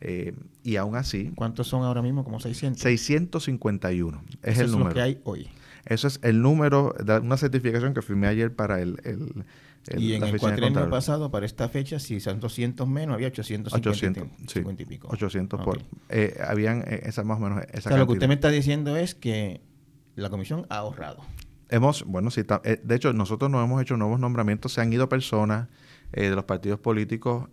[0.00, 1.32] Eh, y aún así...
[1.34, 2.24] ¿Cuántos son ahora mismo?
[2.24, 2.80] ¿Como 600?
[2.80, 4.94] 651 es el número.
[4.94, 5.48] que hay hoy.
[5.86, 8.96] Eso es el número de una certificación que firmé ayer para el,
[9.96, 14.80] y en el cuatrenio pasado, para esta fecha, si son 200 menos, había 850 800,
[14.80, 15.08] y pico.
[15.10, 15.80] 800 por...
[16.08, 18.50] Eh, habían eh, esa más o menos esa o sea, lo que usted me está
[18.50, 19.60] diciendo es que
[20.16, 21.22] la comisión ha ahorrado.
[21.70, 25.08] Hemos, bueno, sí, eh, de hecho, nosotros no hemos hecho nuevos nombramientos, se han ido
[25.08, 25.68] personas
[26.10, 27.48] de los partidos políticos,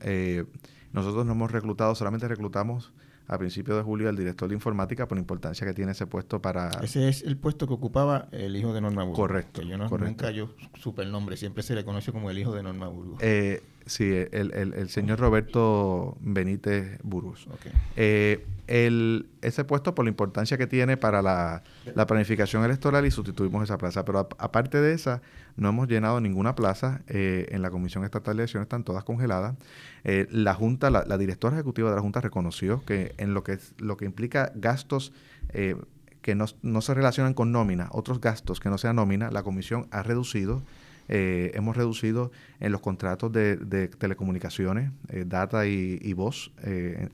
[0.94, 2.94] nosotros no hemos reclutado, solamente reclutamos
[3.28, 6.42] a principios de julio al director de informática por la importancia que tiene ese puesto
[6.42, 6.70] para...
[6.84, 9.18] Ese es el puesto que ocupaba el hijo de Norma Burgos.
[9.18, 9.62] Correcto.
[9.62, 12.64] yo no, nunca yo supe el nombre, siempre se le conoce como el hijo de
[12.64, 13.20] Norma Burgos.
[13.22, 17.48] Eh, sí, el, el, el, señor Roberto Benítez Burgos.
[17.96, 21.64] Eh, el, ese puesto por la importancia que tiene para la,
[22.08, 24.06] planificación electoral y sustituimos esa plaza.
[24.06, 25.22] Pero aparte de esa,
[25.56, 29.56] no hemos llenado ninguna plaza eh, en la Comisión Estatal de Elecciones, están todas congeladas.
[30.04, 33.98] Eh, la Junta, la, directora ejecutiva de la Junta reconoció que en lo que, lo
[33.98, 35.14] que implica gastos
[35.50, 35.76] eh,
[36.22, 39.88] que no, no, se relacionan con nómina, otros gastos que no sean nómina, la Comisión
[39.92, 40.64] ha reducido.
[41.08, 44.92] Hemos reducido en los contratos de, telecomunicaciones,
[45.26, 46.52] data y, y voz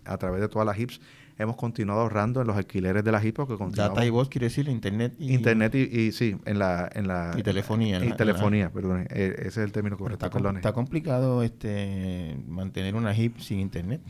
[0.06, 1.02] a través de todas las HIPS
[1.42, 3.48] hemos continuado ahorrando en los alquileres de la HIPO.
[3.48, 5.34] Que Data y voz quiere decir internet y...
[5.34, 6.90] Internet y, sí, en la...
[6.94, 8.04] En la y telefonía.
[8.04, 9.08] Y, telefonía, perdón.
[9.10, 14.02] E, ese es el término correcto, está, está complicado este mantener una HIP sin internet.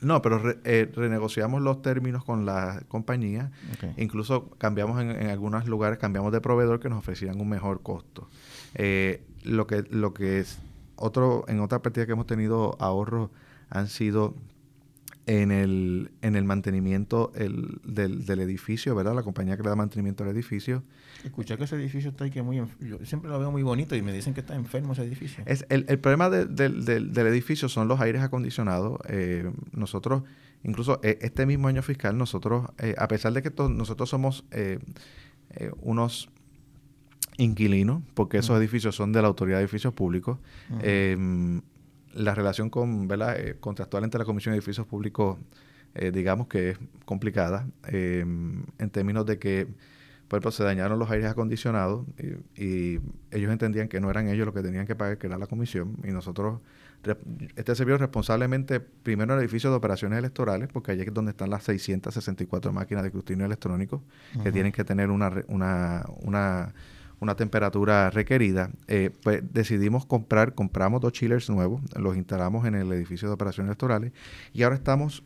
[0.00, 3.52] No, pero renegociamos los términos con la compañía.
[3.96, 8.28] Incluso cambiamos en, en, algunos lugares, cambiamos de proveedor que nos ofrecían un mejor costo.
[9.44, 10.58] Lo que, lo que es
[10.96, 13.30] otro, en otra partida que hemos tenido ahorros
[13.70, 14.34] han sido
[15.26, 19.14] en el, en el mantenimiento el, del, del, edificio, ¿verdad?
[19.14, 20.82] La compañía que le da mantenimiento al edificio.
[21.24, 22.56] Escuché que ese edificio está ahí que muy...
[22.56, 25.42] Yo siempre lo veo muy bonito y me dicen que está enfermo ese edificio.
[25.46, 28.98] Es, el, el problema del, edificio son los aires acondicionados.
[29.08, 30.24] Eh, nosotros,
[30.62, 34.44] incluso eh, este mismo año fiscal, nosotros, eh, a pesar de que nosotros somos
[35.80, 36.28] unos
[37.36, 40.38] inquilinos, porque esos edificios son de la Autoridad de Edificios Públicos,
[42.14, 43.38] la relación con, ¿verdad?
[43.38, 45.38] Eh, contractual entre la Comisión de Edificios Públicos,
[45.94, 49.66] eh, digamos que es complicada, eh, en términos de que,
[50.28, 52.06] por ejemplo, se dañaron los aires acondicionados
[52.56, 52.98] y,
[53.30, 55.96] ellos entendían que no eran ellos los que tenían que pagar, que era la comisión,
[56.04, 56.60] y nosotros,
[57.56, 61.50] este servicio responsablemente, primero en el edificio de operaciones electorales, porque allí es donde están
[61.50, 64.02] las 664 máquinas de escrutinio electrónico,
[64.42, 66.72] que tienen que tener una, una, una
[67.24, 72.92] una temperatura requerida, eh, pues decidimos comprar, compramos dos chillers nuevos, los instalamos en el
[72.92, 74.12] edificio de operaciones electorales
[74.52, 75.24] y ahora estamos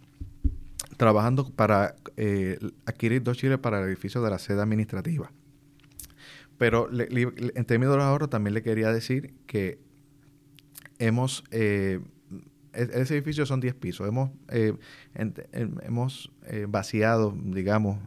[0.97, 5.31] trabajando para eh, adquirir dos chillers para el edificio de la sede administrativa.
[6.57, 9.79] Pero en términos de los ahorros también le quería decir que
[10.99, 12.01] hemos, eh,
[12.73, 14.31] e-, ese edificio son 10 pisos, hemos,
[15.83, 16.33] hemos
[16.69, 17.99] vaciado, digamos,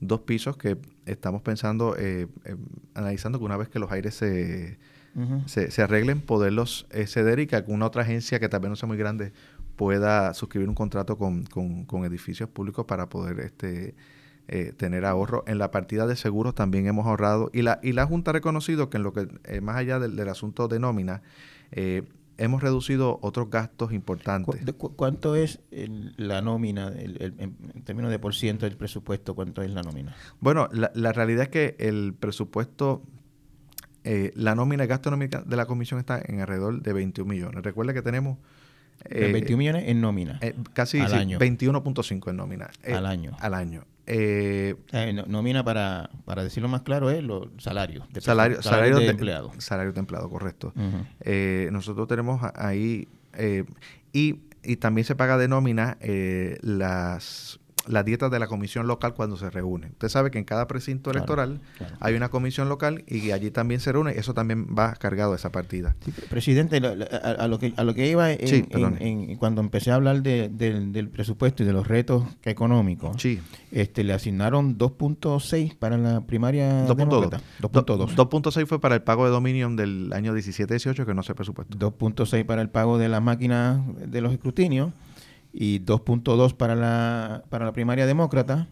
[0.00, 2.56] dos pisos que estamos pensando, eh, eh,
[2.94, 4.78] analizando que una vez que los aires se,
[5.46, 8.86] se, arreglen, poderlos eh, ceder y que alguna otra agencia que tal vez no sea
[8.86, 9.32] muy grande
[9.76, 13.94] pueda suscribir un contrato con, con, edificios públicos para poder este,
[14.76, 15.44] tener ahorro.
[15.46, 18.90] En la partida de seguros también hemos ahorrado y la, y la Junta ha reconocido
[18.90, 19.28] que en lo que,
[19.60, 21.22] más allá del, del asunto de nómina,
[22.38, 24.74] hemos reducido otros gastos importantes.
[24.74, 30.14] ¿Cuánto es la nómina, en términos de por ciento del presupuesto, cuánto es la nómina?
[30.40, 33.02] Bueno, la, realidad es que el presupuesto,
[34.04, 37.62] eh, la nómina, el gasto de la comisión está en alrededor de 21 millones.
[37.62, 38.38] Recuerda que tenemos...
[39.10, 40.38] 21 eh, millones en nómina.
[40.40, 42.70] Eh, casi 21.5 en nómina.
[42.86, 43.36] al año.
[43.40, 43.84] Al año.
[44.10, 44.74] Eh,
[45.26, 48.10] nómina, para, para decirlo más claro, es los salarios.
[48.10, 49.52] De salario, salario, de, empleado.
[49.58, 50.72] Salario de empleado, correcto.
[51.20, 53.64] Eh, nosotros tenemos ahí, eh,
[54.14, 59.14] y, y, también se paga de nómina eh, las las dietas de la comisión local
[59.14, 59.88] cuando se reúne.
[59.88, 61.60] Usted sabe que en cada precinto electoral
[62.00, 64.12] hay una comisión local y allí también se reúne.
[64.12, 65.96] Eso también va cargado a esa partida.
[66.28, 71.62] presidente, a, lo que, a lo que iba en, cuando empecé a hablar del presupuesto
[71.62, 73.16] y de los retos económicos,
[73.72, 78.14] este, le asignaron 2.6 para la primaria 2.2.
[78.14, 81.76] 2.6 fue para el pago de Dominion del año 17-18 que no se presupuesto.
[81.78, 84.92] 2.6 para el pago de las máquinas de los escrutinios
[85.52, 88.68] y 2.2 para la, para la primaria demócrata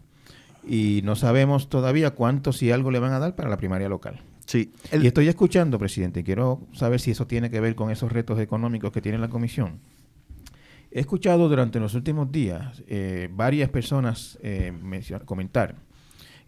[0.67, 4.21] y no sabemos todavía cuánto, si algo le van a dar para la primaria local.
[4.45, 4.71] Sí.
[4.91, 8.91] Y estoy escuchando, presidente, quiero saber si eso tiene que ver con esos retos económicos
[8.91, 9.79] que tiene la comisión.
[10.91, 14.71] He escuchado durante los últimos días eh, varias personas eh,
[15.25, 15.75] comentar,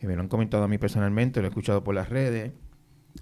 [0.01, 2.53] me lo han comentado a mí personalmente, lo he escuchado por las redes,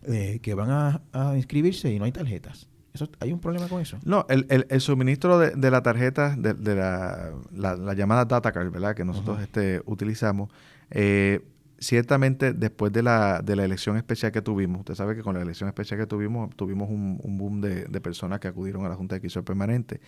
[0.03, 2.69] eh, que van a, a inscribirse y no hay tarjetas.
[3.19, 3.97] ¿Hay un problema con eso?
[4.03, 8.95] No, el, el, suministro de, la tarjeta, de, de la, la, llamada data card, ¿verdad?
[8.95, 10.49] Que nosotros este, utilizamos,
[10.89, 11.45] eh,
[11.79, 15.41] ciertamente después de la, de la elección especial que tuvimos, usted sabe que con la
[15.41, 19.17] elección especial que tuvimos, tuvimos un, boom de, personas que acudieron a la Junta de
[19.17, 20.01] Adquisición Permanente,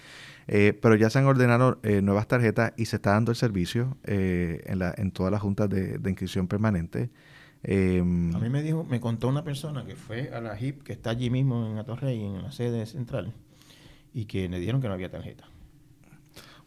[0.48, 3.98] eh, pero ya se han ordenado eh, nuevas tarjetas y se está dando el servicio
[4.04, 7.10] en, la, en todas las juntas de, de inscripción permanente.
[7.64, 10.94] Em, a mí me dijo, me contó una persona que fue a la HIP, que
[10.94, 13.34] está allí mismo en Atorrey, en la sede central,
[14.14, 15.46] y que le dieron que no había tarjeta.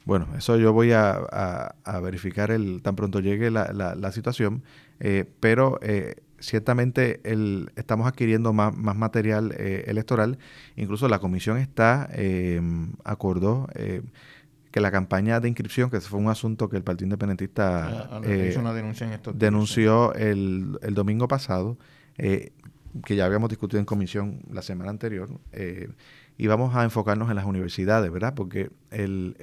[0.04, 4.64] Bueno, eso yo voy a, verificar el tan pronto llegue la, la, situación,
[4.98, 10.38] eh, pero eh, ciertamente el, estamos adquiriendo más, más material eh, electoral.
[10.74, 13.68] Incluso la comisión está, em, acordó
[14.72, 18.56] que la campaña de inscripción, que fue un asunto que el Partido Independentista ah, eh,
[19.34, 21.76] denunció el, el, domingo pasado,
[22.16, 22.52] eh,
[23.04, 25.90] que ya habíamos discutido en comisión la semana anterior, eh,
[26.38, 28.34] y vamos a enfocarnos en las universidades, ¿verdad?
[28.34, 29.36] Porque el,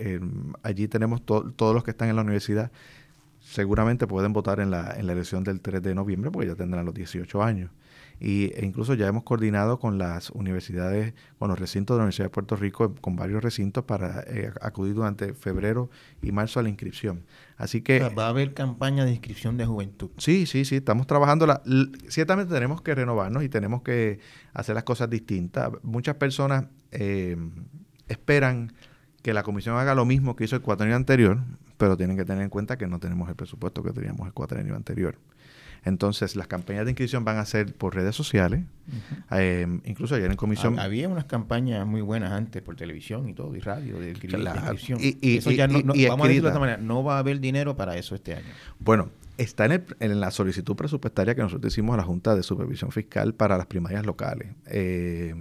[0.63, 2.71] allí tenemos todos los que están en la universidad,
[3.39, 6.85] seguramente pueden votar en la, en la elección del 3 de noviembre, porque ya tendrán
[6.85, 7.69] los 18 años
[8.19, 12.25] y, e incluso ya hemos coordinado con las universidades, con los recintos de la Universidad
[12.25, 15.89] de Puerto Rico, con varios recintos para eh, acudir durante febrero
[16.21, 17.25] y marzo a la inscripción.
[17.58, 17.99] Así que...
[17.99, 20.10] va a haber campaña de inscripción de juventud.
[20.17, 21.45] Sí, sí, sí, estamos trabajando.
[21.45, 21.62] La,
[22.10, 24.19] ciertamente tenemos que renovarnos y tenemos que
[24.53, 25.71] hacer las cosas distintas.
[25.84, 27.38] Muchas personas eh,
[28.08, 28.73] esperan
[29.21, 31.39] que la comisión haga lo mismo que hizo el cuatrenio anterior,
[31.77, 34.75] pero tienen que tener en cuenta que no tenemos el presupuesto que teníamos el cuatrenio
[34.75, 35.17] anterior.
[35.83, 38.63] Entonces, las campañas de inscripción van a ser por redes sociales.
[39.31, 40.79] Eh, incluso ayer en comisión...
[40.79, 44.99] Había unas campañas muy buenas antes por televisión y todo, y radio, de, inscripción.
[45.01, 47.75] Y, eso ya no, vamos a decirlo de esta manera, no va a haber dinero
[47.75, 48.47] para eso este año.
[48.79, 52.91] Bueno, está en, en, la solicitud presupuestaria que nosotros hicimos a la Junta de Supervisión
[52.91, 54.49] Fiscal para las primarias locales.
[54.65, 55.35] Eh,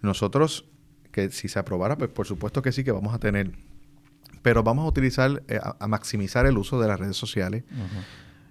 [0.00, 0.64] nosotros,
[1.12, 3.52] que si se aprobara, pues por supuesto que sí que vamos a tener,
[4.42, 7.64] pero vamos a utilizar, eh, a, maximizar el uso de las redes sociales.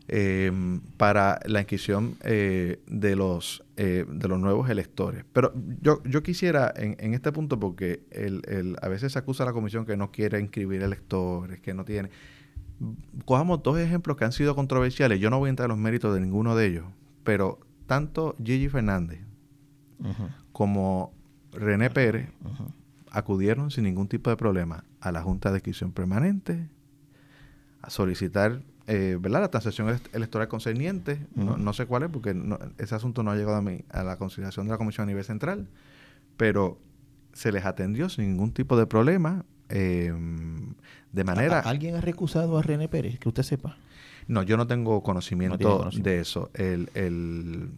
[0.10, 5.26] Eh, para la inscripción eh, de, los, eh, de los nuevos electores.
[5.34, 9.44] Pero yo, yo quisiera en, en este punto, porque el, el, a veces se acusa
[9.44, 12.10] a la comisión que no quiere inscribir electores, que no tiene...
[13.26, 15.20] Cojamos dos ejemplos que han sido controversiales.
[15.20, 16.86] Yo no voy a entrar en los méritos de ninguno de ellos,
[17.26, 19.20] pero tanto Gigi Fernández
[20.54, 21.12] como
[21.52, 22.30] René Pérez
[23.12, 26.70] acudieron sin ningún tipo de problema a la Junta de Inscripción Permanente
[27.82, 29.42] a solicitar eh, ¿verdad?
[29.42, 32.36] la transacción electoral concerniente, no, sé cuál es, porque
[32.78, 35.26] ese asunto no ha llegado a, mí, a la consideración de la Comisión a nivel
[35.26, 35.68] central,
[36.38, 36.80] pero
[37.34, 40.14] se les atendió sin ningún tipo de problema, eh,
[41.12, 41.60] de manera...
[41.60, 43.78] ¿Alguien ha recusado a René Pérez, que usted sepa?
[44.28, 46.50] No, yo no tengo conocimiento, de eso.
[46.54, 47.70] El, el,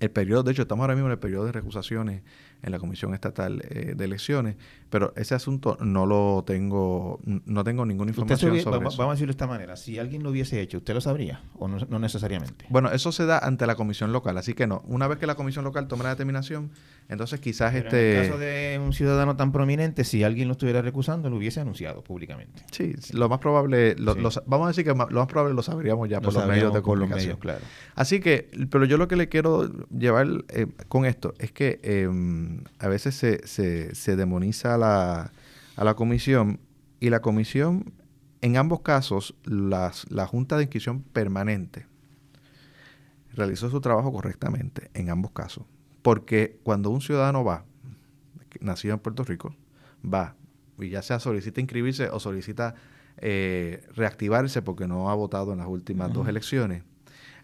[0.00, 2.22] el periodo, de hecho, estamos ahora mismo en el periodo de recusaciones
[2.62, 4.56] en la Comisión Estatal eh, de Elecciones,
[4.88, 9.30] pero ese asunto no lo tengo, no tengo ninguna información sobre vamos, Vamos a decirlo
[9.30, 12.66] de esta manera, si alguien lo hubiese hecho, ¿usted lo sabría o no, necesariamente?
[12.68, 14.82] Bueno, eso se da ante la Comisión Local, así que no.
[14.86, 16.70] Una vez que la Comisión Local tome la determinación,
[17.08, 18.12] entonces quizás este...
[18.12, 21.60] En el caso de un ciudadano tan prominente, si alguien lo estuviera recusando, lo hubiese
[21.60, 22.62] anunciado públicamente.
[22.70, 23.96] Sí, lo más probable,
[24.46, 27.38] vamos a decir que lo más probable lo sabríamos ya por los medios de comunicación.
[27.38, 27.60] claro.
[27.94, 31.80] Así que, pero yo lo que le quiero llevar eh, con esto es que...
[31.82, 35.32] Eh, a veces se, se, demoniza a la,
[35.76, 36.60] a la comisión
[37.00, 37.92] y la comisión,
[38.40, 41.86] en ambos casos, las, la Junta de Inscripción Permanente
[43.34, 45.64] realizó su trabajo correctamente, en ambos casos.
[46.02, 47.64] Porque cuando un ciudadano va,
[48.60, 49.54] nacido en Puerto Rico,
[50.04, 50.36] va
[50.78, 52.74] y ya sea solicita inscribirse o solicita
[53.18, 56.82] eh, reactivarse porque no ha votado en las últimas dos elecciones,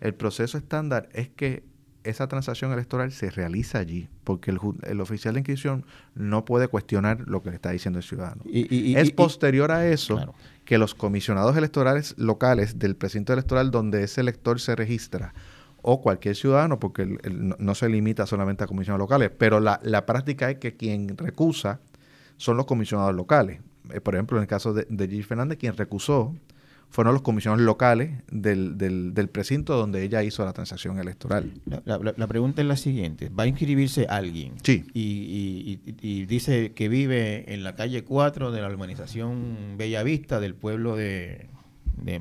[0.01, 1.65] el proceso estándar es que
[2.09, 7.43] esa transacción electoral se realiza allí, porque el, oficial de inscripción no puede cuestionar lo
[7.43, 8.43] que le está diciendo el ciudadano.
[8.45, 14.21] Y, es posterior a eso que los comisionados electorales locales del precinto electoral donde ese
[14.21, 15.35] elector se registra,
[15.81, 17.07] o cualquier ciudadano, porque
[17.59, 21.81] no, se limita solamente a comisionados locales, pero la, la práctica es que quien recusa
[22.37, 23.61] son los comisionados locales.
[23.91, 26.35] Eh, por ejemplo, en el caso de, de Gil Fernández, quien recusó
[26.91, 31.53] fueron los comisionados locales del, del, del, precinto donde ella hizo la transacción electoral.
[31.85, 33.29] La, la, pregunta es la siguiente.
[33.29, 34.55] ¿Va a inscribirse alguien?
[34.63, 34.85] Sí.
[34.95, 40.55] Y, y, y, dice que vive en la calle 4 de la urbanización Bellavista del
[40.55, 41.49] pueblo de,
[41.97, 42.19] de.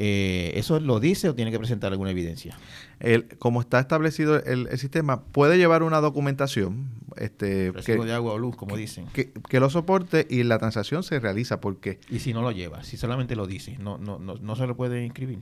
[0.00, 2.56] Eh, ¿Eso lo dice o tiene que presentar alguna evidencia?
[3.00, 6.88] El, como está establecido el, sistema, puede llevar una documentación.
[7.16, 9.06] Este, que, de agua o luz, como dicen.
[9.12, 11.98] Que, lo soporte y la transacción se realiza porque...
[12.08, 12.84] ¿Y si no lo lleva?
[12.84, 15.40] Si solamente lo dice, ¿no, no, no, no se lo puede inscribir?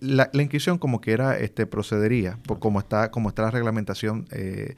[0.00, 4.76] La, la inscripción como quiera este, procedería, por, como, está, como está la reglamentación eh,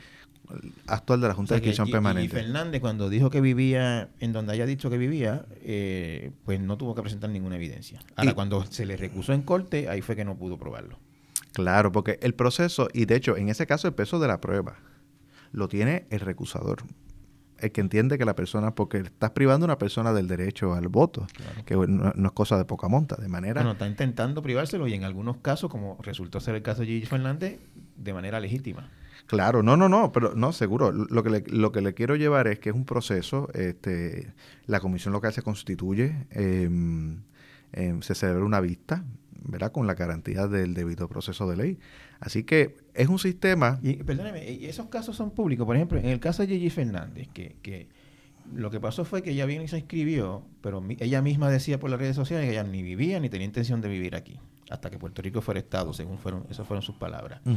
[0.87, 2.39] actual de la Junta de Inscripción Permanente.
[2.39, 6.77] Y Fernández, cuando dijo que vivía en donde haya dicho que vivía, eh, pues no
[6.77, 8.01] tuvo que presentar ninguna evidencia.
[8.17, 10.99] Ahora, cuando se le recusó en corte, ahí fue que no pudo probarlo.
[11.53, 14.77] Claro, porque el proceso, y de hecho, en ese caso, el peso de la prueba
[15.53, 16.85] lo tiene el recusador.
[17.59, 20.87] El que entiende que la persona, porque estás privando a una persona del derecho al
[20.87, 21.27] voto,
[21.67, 23.63] que no, es cosa de poca monta, de manera...
[23.63, 27.07] Bueno, está intentando privárselo y en algunos casos, como resultó ser el caso de Gigi
[27.07, 27.59] Fernández,
[27.97, 28.89] de manera legítima.
[29.29, 30.91] Claro, no, no, no, pero no, seguro.
[30.91, 34.33] Lo que le, lo que le quiero llevar es que es un proceso, este,
[34.67, 37.21] la comisión local se constituye, em,
[37.73, 39.05] em, se celebra una vista,
[39.43, 39.71] ¿verdad?
[39.71, 41.79] Con la garantía del debido proceso de ley.
[42.21, 43.79] Así que es un sistema...
[43.83, 45.67] Y perdóneme, esos casos son públicos.
[45.67, 47.91] Por ejemplo, en el caso de Gigi Fernández, que, que
[48.55, 51.91] lo que pasó fue que ella vino y se inscribió, pero ella misma decía por
[51.91, 54.39] las redes sociales que ella ni vivía ni tenía intención de vivir aquí,
[54.71, 57.43] hasta que Puerto Rico fuera Estado, según fueron, esas fueron sus palabras.
[57.45, 57.53] ¿E-,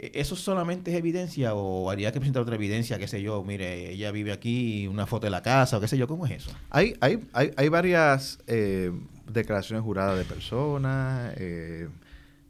[0.00, 4.10] ¿Eso solamente es evidencia o haría que presentar otra evidencia, qué sé yo, mire, ella
[4.10, 6.50] vive aquí, una foto de la casa o qué sé yo, ¿cómo es eso?
[6.70, 8.92] Hay, hay, hay, hay varias eh,
[9.30, 11.88] declaraciones juradas de personas, eh,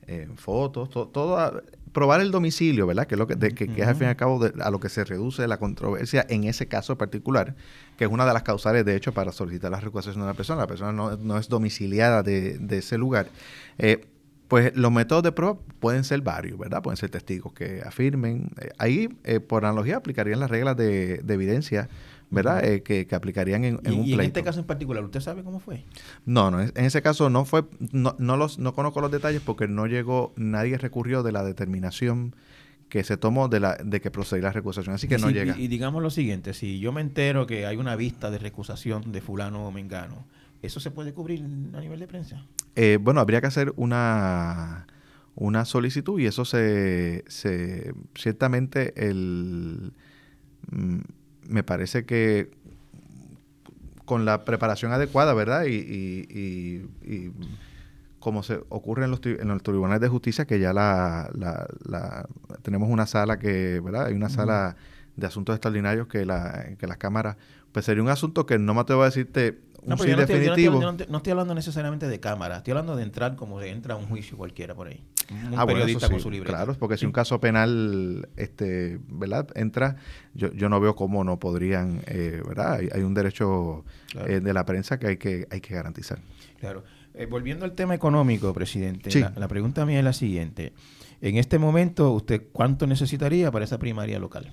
[0.07, 1.63] eh, fotos, todo,
[1.93, 3.07] probar el domicilio, ¿verdad?
[3.07, 5.05] Que es, lo que, que, es al fin y al cabo a lo que se
[5.05, 7.55] reduce la controversia en ese caso particular,
[7.97, 10.63] que es una de las causales, de hecho, para solicitar la recusación de una persona.
[10.63, 13.29] La persona no, no es domiciliada de, de ese lugar.
[13.79, 14.07] Eh,
[14.49, 16.83] pues los métodos de prueba pueden ser varios, ¿verdad?
[16.83, 18.51] Pueden ser testigos que afirmen.
[18.61, 21.89] Eh, ahí, eh, por analogía, aplicarían las reglas de, evidencia
[22.31, 22.65] ¿verdad?
[22.65, 24.07] Eh, que, aplicarían en, un pleito.
[24.07, 25.85] ¿Y en este caso en particular, usted sabe cómo fue?
[26.27, 29.69] No, no, en ese caso no fue, no, no, los, no conozco los detalles porque
[29.69, 32.35] no llegó, nadie recurrió de la determinación
[32.89, 34.95] que se tomó de, la, de que procedía la recusación.
[34.95, 35.59] Así que no llega.
[35.59, 39.21] Y, digamos lo siguiente, si yo me entero que hay una vista de recusación de
[39.21, 40.27] fulano o mengano,
[40.63, 41.43] ¿eso se puede cubrir
[41.75, 42.45] a nivel de prensa?
[42.75, 44.87] Eh, bueno, habría que hacer una,
[45.35, 49.93] una solicitud y eso se, se ciertamente el
[50.71, 50.99] mm,
[51.49, 52.51] me parece que
[54.05, 55.65] con la preparación adecuada, ¿verdad?
[55.67, 57.33] Y, y, y
[58.19, 62.27] como se ocurre en los, en los tribunales de justicia, que ya la, la,
[62.63, 64.07] tenemos una sala que, ¿verdad?
[64.07, 64.77] Hay una sala
[65.17, 67.37] de asuntos extraordinarios que, la, que las cámaras,
[67.73, 69.59] pues sería un asunto que no me atrevo a decirte
[69.95, 70.81] un sí definitivo.
[70.81, 74.07] no, estoy, hablando necesariamente de cámaras, estoy hablando de entrar como de entra a un
[74.07, 75.03] juicio cualquiera por ahí.
[75.31, 76.57] Un ah, periodista con su libreta.
[76.57, 79.49] Claro, porque si un caso penal, este, ¿verdad?
[79.55, 79.97] Entra,
[80.35, 82.81] yo, yo no veo cómo no podrían, eh, ¿verdad?
[82.93, 83.85] Hay, un derecho
[84.27, 86.19] eh, de la prensa que hay que, hay que garantizar.
[86.59, 86.85] Claro.
[87.15, 90.73] Eh, volviendo al tema económico, presidente, la, pregunta mía es la siguiente.
[91.21, 94.53] En este momento, ¿usted cuánto necesitaría para esa primaria local?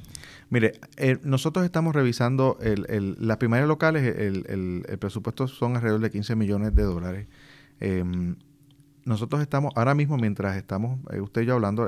[0.50, 6.12] Mire, eh, nosotros estamos revisando el, el, las primarias locales, el, presupuesto son alrededor de
[6.12, 7.28] 15 millones de dólares.
[7.80, 8.36] Em,
[9.06, 11.88] nosotros estamos, ahora mismo, mientras estamos, eh, usted y yo hablando,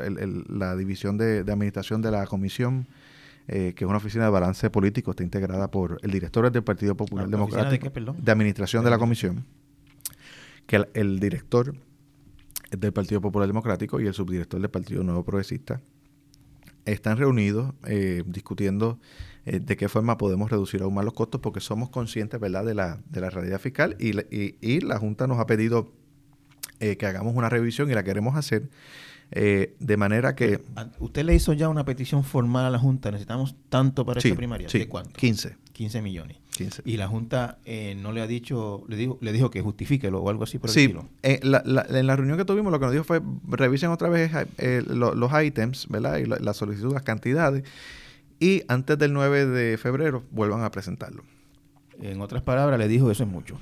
[0.49, 2.87] la división de, administración de la comisión,
[3.47, 7.29] que es una oficina de balance político, está integrada por el director del Partido Popular
[7.29, 7.89] Democrático.
[7.89, 9.45] De, de administración de la comisión
[10.67, 11.73] que el, director
[12.69, 15.81] del Partido Popular Democrático y el subdirector del Partido Nuevo Progresista
[16.87, 18.99] están reunidos eh, discutiendo
[19.45, 22.65] eh, de qué forma podemos reducir aún más los costos porque somos conscientes ¿verdad?
[22.65, 25.93] De, la, de la realidad fiscal y, y, la Junta nos ha pedido
[26.79, 28.69] eh, que hagamos una revisión y la queremos hacer
[29.31, 30.61] eh, de manera que...
[30.99, 33.11] ¿Usted le hizo ya una petición formal a la Junta?
[33.11, 34.67] ¿Necesitamos tanto para esta primaria?
[34.67, 35.11] ¿De cuánto?
[35.13, 35.57] 15.
[35.73, 36.37] 15 millones.
[36.55, 36.83] 15.
[36.85, 40.29] Y la Junta eh, no le ha dicho, le dijo, le dijo que justifíquelo o
[40.29, 41.07] algo así por el estilo.
[41.23, 44.31] Eh, la, en la reunión que tuvimos lo que nos dijo fue revisen otra vez
[44.87, 46.17] los ítems, ¿verdad?
[46.17, 47.63] Y la, la, solicitud, las cantidades.
[48.39, 51.23] Y antes del 9 de febrero vuelvan a presentarlo.
[52.01, 53.59] En otras palabras, le dijo eso es mucho.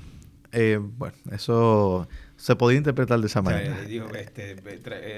[0.96, 3.78] bueno, eso se podía interpretar de esa manera.
[3.82, 4.56] Este,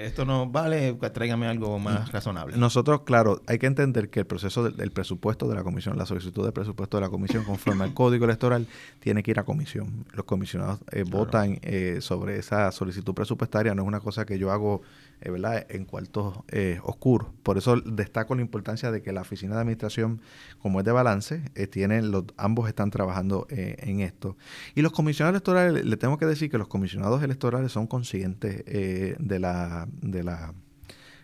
[0.06, 2.56] esto no vale, tráigame algo más razonable.
[2.56, 6.44] Nosotros, claro, hay que entender que el proceso del, presupuesto de la comisión, la solicitud
[6.44, 8.66] de presupuesto de la comisión conforme al código electoral,
[9.00, 10.06] tiene que ir a comisión.
[10.14, 14.52] Los comisionados eh, votan eh, sobre esa solicitud presupuestaria, no es una cosa que yo
[14.52, 14.82] hago
[15.20, 15.66] eh, ¿verdad?
[15.68, 17.28] en cuartos eh, oscuros.
[17.42, 20.20] Por eso destaco la importancia de que la oficina de administración,
[20.60, 24.36] como es de balance, eh, tienen los, ambos están trabajando en esto.
[24.74, 29.38] Y los comisionados electorales, le tengo que decir que los comisionados electorales son conscientes de
[29.38, 29.88] la...
[30.00, 30.54] De la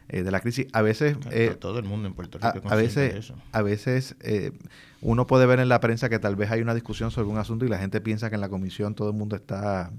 [0.06, 0.66] de la crisis.
[0.74, 1.16] A veces...
[1.60, 4.14] todo el mundo en Puerto Rico a, a veces, A veces
[5.00, 7.64] uno puede ver en la prensa que tal vez hay una discusión sobre un asunto
[7.64, 9.90] y la gente piensa que en la comisión todo el mundo está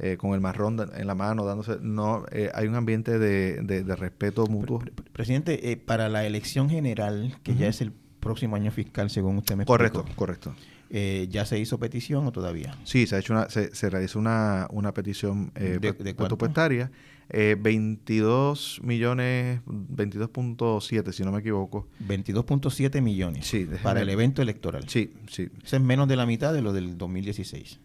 [0.00, 1.78] eh, con el marrón en la mano, dándose.
[1.80, 4.82] No, eh, hay un ambiente de, de, respeto mutuo.
[5.12, 9.54] Presidente, eh, para la elección general, que ya es el próximo año fiscal, según usted
[9.54, 10.54] me Correcto, correcto.
[10.90, 12.76] ¿Ya se hizo petición o todavía?
[12.84, 16.90] Sí, se ha hecho una, se, se realizó una, una petición eh, ¿De, presupuestaria.
[17.28, 21.88] 22 millones, 22.7 si no me equivoco.
[22.06, 24.88] 22.7 millones sí, para el evento electoral.
[24.88, 25.48] Sí, sí.
[25.64, 27.80] Eso es menos de la mitad de lo del 2016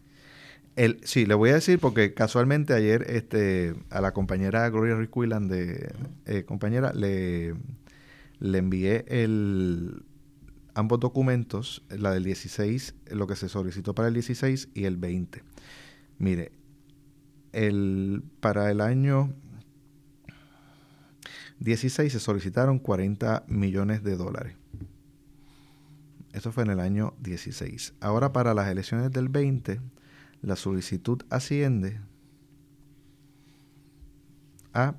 [1.04, 5.94] sí, le voy a decir porque casualmente ayer este, a la compañera Gloria Ricuilan de
[6.26, 7.54] eh, compañera le,
[8.40, 10.04] le envié el,
[10.76, 15.44] ambos documentos, la del 16, lo que se solicitó para el 16 y el 20.
[16.18, 16.52] Mire,
[17.52, 19.34] el, para el año
[21.60, 24.56] 16 se solicitaron 40 millones de dólares.
[26.32, 27.96] Eso fue en el año 16.
[28.00, 29.82] Ahora para las elecciones del 20
[30.42, 32.00] la solicitud asciende
[34.74, 34.96] a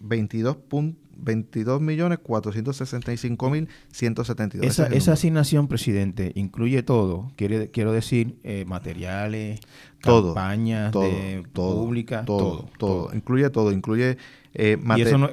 [0.00, 4.66] 22 millones 465 mil 172.
[4.66, 7.30] Esa, esa asignación, presidente, incluye todo.
[7.36, 9.60] Quiere, quiero decir, eh, materiales,
[10.00, 11.10] todo, campañas todo,
[11.52, 13.72] todo, públicas, todo, todo, Incluye todo.
[13.72, 14.16] Incluye
[14.54, 14.78] eh,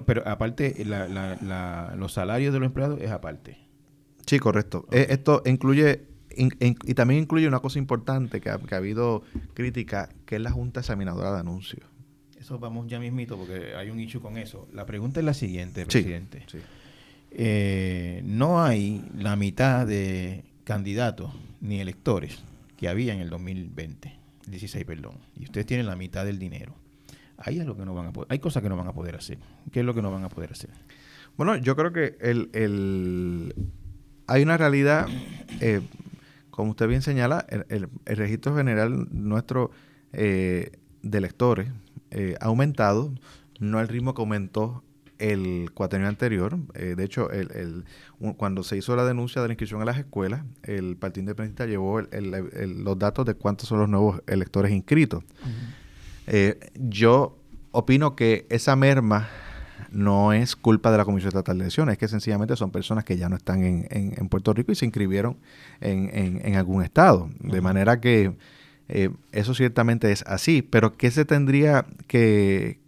[0.05, 3.57] Pero aparte, los salarios de los empleados es aparte.
[4.25, 4.85] Sí, correcto.
[4.91, 6.01] Eh, esto incluye
[6.37, 9.23] y también incluye una cosa importante que ha, habido
[9.53, 11.85] crítica, que es la Junta Examinadora de Anuncios.
[12.39, 14.67] Eso vamos ya mismito porque hay un issue con eso.
[14.73, 16.43] La pregunta es la siguiente, presidente.
[17.31, 22.39] Eh, no hay la mitad de candidatos ni electores
[22.77, 24.13] que había en el 2020,
[24.47, 26.75] 16, perdón, y ustedes tienen la mitad del dinero.
[27.37, 29.39] Hay algo que no van a poder, hay cosas que no van a poder hacer.
[29.71, 30.69] ¿Qué es lo que no van a poder hacer?
[31.35, 33.53] Bueno, yo creo que el, el
[34.27, 35.07] hay una realidad,
[35.61, 35.81] eh,
[36.57, 39.69] como usted bien señala, el, registro general nuestro
[40.11, 40.71] eh,
[41.03, 41.69] de lectores
[42.41, 43.13] ha aumentado,
[43.59, 44.83] no al ritmo que aumentó
[45.19, 46.57] el cuatrenio anterior.
[46.73, 47.85] de hecho, el,
[48.37, 52.01] cuando se hizo la denuncia de la inscripción a las escuelas, el Partido Independiente llevó
[52.01, 55.23] los datos de cuántos son los nuevos electores inscritos.
[56.73, 57.37] yo
[57.71, 59.29] opino que esa merma
[59.91, 63.17] no es culpa de la Comisión Estatal de Elecciones, es que sencillamente son personas que
[63.17, 65.37] ya no están en, Puerto Rico y se inscribieron
[65.81, 67.29] en, algún estado.
[67.39, 68.35] De manera que
[68.89, 72.79] eh, eso ciertamente es así, pero ¿qué se tendría que,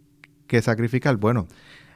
[0.62, 1.16] sacrificar?
[1.16, 1.48] Bueno,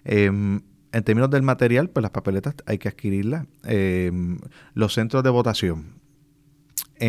[0.05, 0.61] em,
[0.93, 3.47] en términos del material, pues las papeletas hay que adquirirlas.
[3.65, 4.39] Em,
[4.75, 6.04] los centros de votación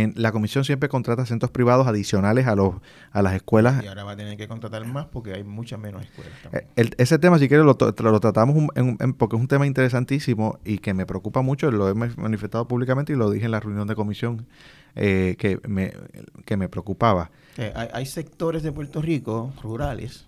[0.02, 2.76] en, la comisión siempre contrata centros privados adicionales a los
[3.12, 3.84] a las escuelas.
[3.84, 6.34] Y ahora va a tener que contratar más porque hay muchas menos escuelas.
[6.52, 8.70] Eh, ese tema, si quieres, lo, lo tratamos
[9.18, 11.72] porque es un tema interesantísimo y que me preocupa mucho.
[11.72, 14.48] Lo he manifestado públicamente y lo dije en la reunión de comisión
[14.96, 15.94] eh, que, me,
[16.46, 17.32] que me preocupaba.
[17.58, 20.26] Eh, hay, sectores de Puerto Rico rurales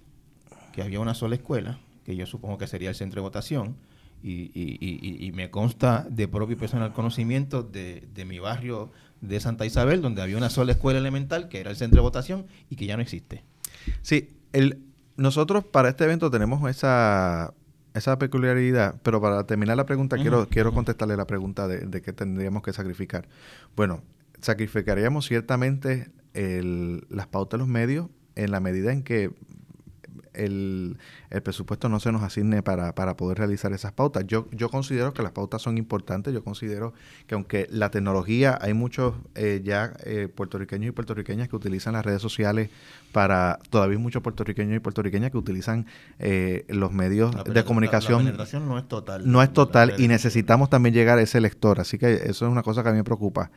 [0.74, 3.76] que había una sola escuela, que yo supongo que sería el centro de votación.
[4.24, 8.92] Y, y, y, y me consta de propio personal conocimiento de, de mi barrio
[9.22, 12.46] de Santa Isabel, donde había una sola escuela elemental, que era el centro de votación,
[12.70, 13.44] y que ya no existe.
[14.02, 14.84] Sí, el,
[15.16, 17.54] nosotros para este evento tenemos esa,
[17.94, 22.14] esa peculiaridad, pero para terminar la pregunta, quiero, quiero contestarle la pregunta de, de qué
[22.14, 23.28] tendríamos que sacrificar.
[23.76, 24.04] Bueno,
[24.42, 29.32] sacrificaríamos ciertamente el, las pautas de los medios en la medida en que
[30.38, 30.98] el,
[31.44, 34.26] presupuesto no se nos asigne para, poder realizar esas pautas.
[34.28, 36.94] Yo, yo considero que las pautas son importantes, yo considero
[37.26, 42.06] que aunque la tecnología, hay muchos eh, ya eh, puertorriqueños y puertorriqueñas que utilizan las
[42.06, 42.70] redes sociales
[43.12, 45.86] para, todavía muchos puertorriqueños y puertorriqueñas que utilizan
[46.20, 48.26] eh, los medios de comunicación.
[48.26, 49.30] La, no es total.
[49.30, 52.64] No es total y necesitamos también llegar a ese lector, así que eso es una
[52.64, 53.52] cosa que a mí me preocupa.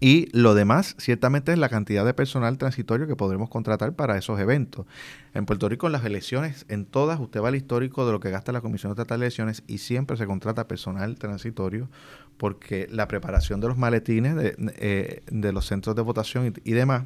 [0.00, 4.38] Y lo demás, ciertamente, es la cantidad de personal transitorio que podremos contratar para esos
[4.38, 4.86] eventos.
[5.34, 8.30] En Puerto Rico, en las elecciones, en todas, usted va al histórico de lo que
[8.30, 11.88] gasta la Comisión Estatal de Elecciones y siempre se contrata personal transitorio
[12.36, 15.22] porque la preparación de los maletines de, eh,
[15.52, 17.04] los centros de votación y, demás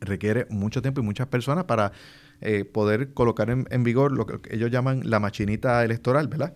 [0.00, 1.92] requiere mucho tiempo y muchas personas para
[2.40, 6.54] eh, poder colocar en, vigor lo que ellos llaman la machinita electoral, ¿verdad?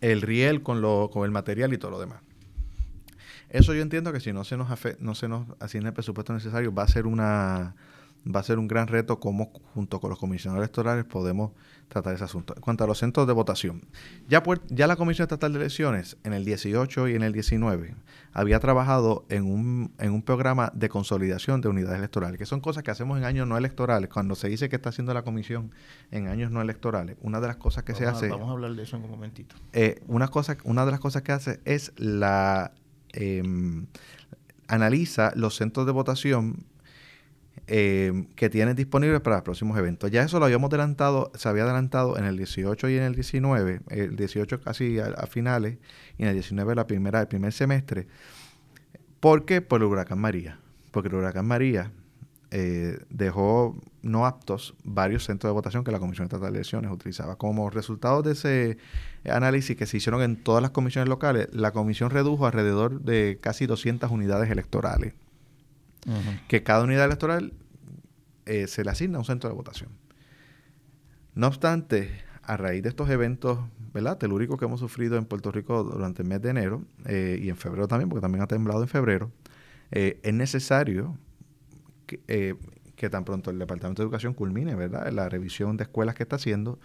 [0.00, 2.20] El riel con, lo, con el material y todo lo demás.
[3.50, 4.68] Eso yo entiendo que si no se nos
[5.00, 7.74] no se nos asigna el presupuesto necesario, va a ser una
[8.26, 11.52] va a ser un gran reto cómo junto con los comisionados electorales podemos
[11.88, 12.54] tratar ese asunto.
[12.54, 13.82] En cuanto a los centros de votación,
[14.28, 17.94] ya, ya la Comisión Estatal de Elecciones en el 18 y en el 19
[18.32, 22.82] había trabajado en un, en un programa de consolidación de unidades electorales, que son cosas
[22.82, 24.10] que hacemos en años no electorales.
[24.10, 25.72] Cuando se dice que está haciendo la Comisión
[26.10, 28.28] en años no electorales, una de las cosas que se hace...
[28.28, 29.56] vamos a hablar de eso en un momentito.
[29.72, 32.72] Eh, una, cosa, una de las cosas que hace es la
[33.12, 33.42] eh,
[34.70, 36.64] analiza los centros de votación
[37.66, 40.10] em, que tienen disponibles para los próximos eventos.
[40.10, 43.80] Ya eso lo habíamos adelantado, se había adelantado en el 18 y en el 19,
[43.88, 45.78] el 18 casi a, finales
[46.18, 48.06] y en el 19 la primera, el primer semestre.
[49.18, 49.60] ¿Por qué?
[49.60, 50.58] Por el huracán María.
[50.92, 51.92] Porque el huracán María
[52.50, 57.36] eh, dejó no aptos varios centros de votación que la Comisión Estatal de Elecciones utilizaba.
[57.36, 58.78] Como resultado de ese
[59.28, 63.66] análisis que se hicieron en todas las comisiones locales, la comisión redujo alrededor de casi
[63.66, 65.14] 200 unidades electorales.
[66.48, 67.52] Que cada unidad electoral
[68.46, 69.90] eh, se le asigna a un centro de votación.
[71.34, 73.58] No obstante, a raíz de estos eventos
[73.92, 74.16] ¿verdad?
[74.16, 77.56] telúricos que hemos sufrido en Puerto Rico durante el mes de enero eh, y en
[77.56, 79.30] febrero también, porque también ha temblado en febrero,
[79.90, 81.18] es necesario
[82.26, 82.54] eh,
[83.00, 85.10] que, tan pronto el Departamento de Educación culmine, ¿verdad?
[85.10, 86.78] La revisión de escuelas que está haciendo,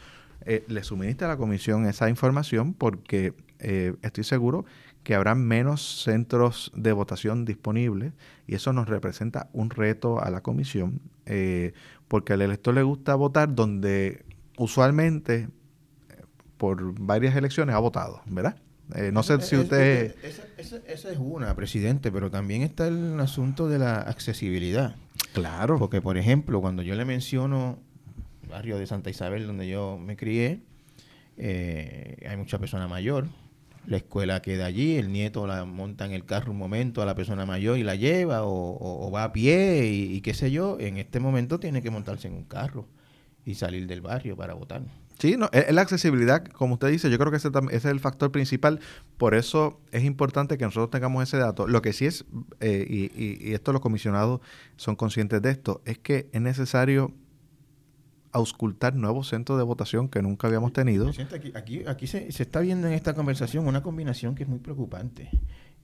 [0.45, 4.63] eh, le suministra a la comisión esa información porque eh, estoy seguro
[5.03, 8.13] que habrá menos centros de votación disponibles
[8.47, 11.01] y eso nos representa un reto a la comisión
[12.07, 14.23] porque al elector le gusta votar donde
[14.57, 15.49] usualmente
[16.57, 18.55] por varias elecciones ha votado, ¿verdad?
[18.93, 20.15] Eh, no sé si usted...
[20.57, 24.95] Esa, es una, presidente, pero también está el asunto de la accesibilidad.
[25.33, 25.79] Claro.
[25.79, 27.79] Porque, por ejemplo, cuando yo le menciono
[28.43, 30.61] el barrio de Santa Isabel, donde yo me crié,
[31.37, 33.27] eh, hay mucha persona mayor.
[33.87, 37.13] La escuela queda allí, el nieto la monta en el carro un momento a la
[37.13, 40.77] persona mayor y la lleva, o, va a pie y, y, qué sé yo.
[40.79, 42.87] En este momento tiene que montarse en un carro
[43.45, 44.81] y salir del barrio para votar.
[45.19, 48.31] Sí, no, es la accesibilidad, como usted dice, yo creo que ese, es el factor
[48.31, 48.79] principal,
[49.17, 51.67] por eso es importante que nosotros tengamos ese dato.
[51.67, 52.25] Lo que sí es,
[52.59, 54.41] eh, y, y, esto los comisionados
[54.75, 57.13] son conscientes de esto, es que es necesario
[58.33, 61.09] auscultar nuevos centros de votación que nunca habíamos tenido.
[61.09, 64.59] Aquí, aquí, aquí se, se, está viendo en esta conversación una combinación que es muy
[64.59, 65.29] preocupante.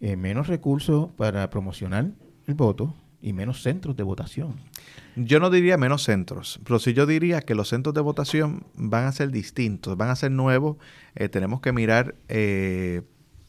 [0.01, 2.11] Eh, menos recursos para promocionar
[2.47, 4.55] el voto y menos centros de votación.
[5.15, 9.05] Yo no diría menos centros, pero sí yo diría que los centros de votación van
[9.05, 10.77] a ser distintos, van a ser nuevos.
[11.15, 13.03] Eh, tenemos que mirar, eh,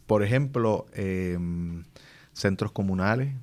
[0.06, 1.84] por ejemplo, em,
[2.32, 3.34] centros comunales,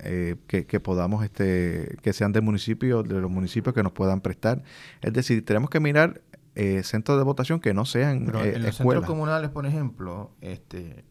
[0.00, 4.62] eh, que, podamos, este, que sean de municipios, de los municipios que nos puedan prestar.
[5.00, 6.20] Es decir, tenemos que mirar
[6.56, 11.04] eh, centros de votación que no sean Pero en los centros comunales, por ejemplo, este,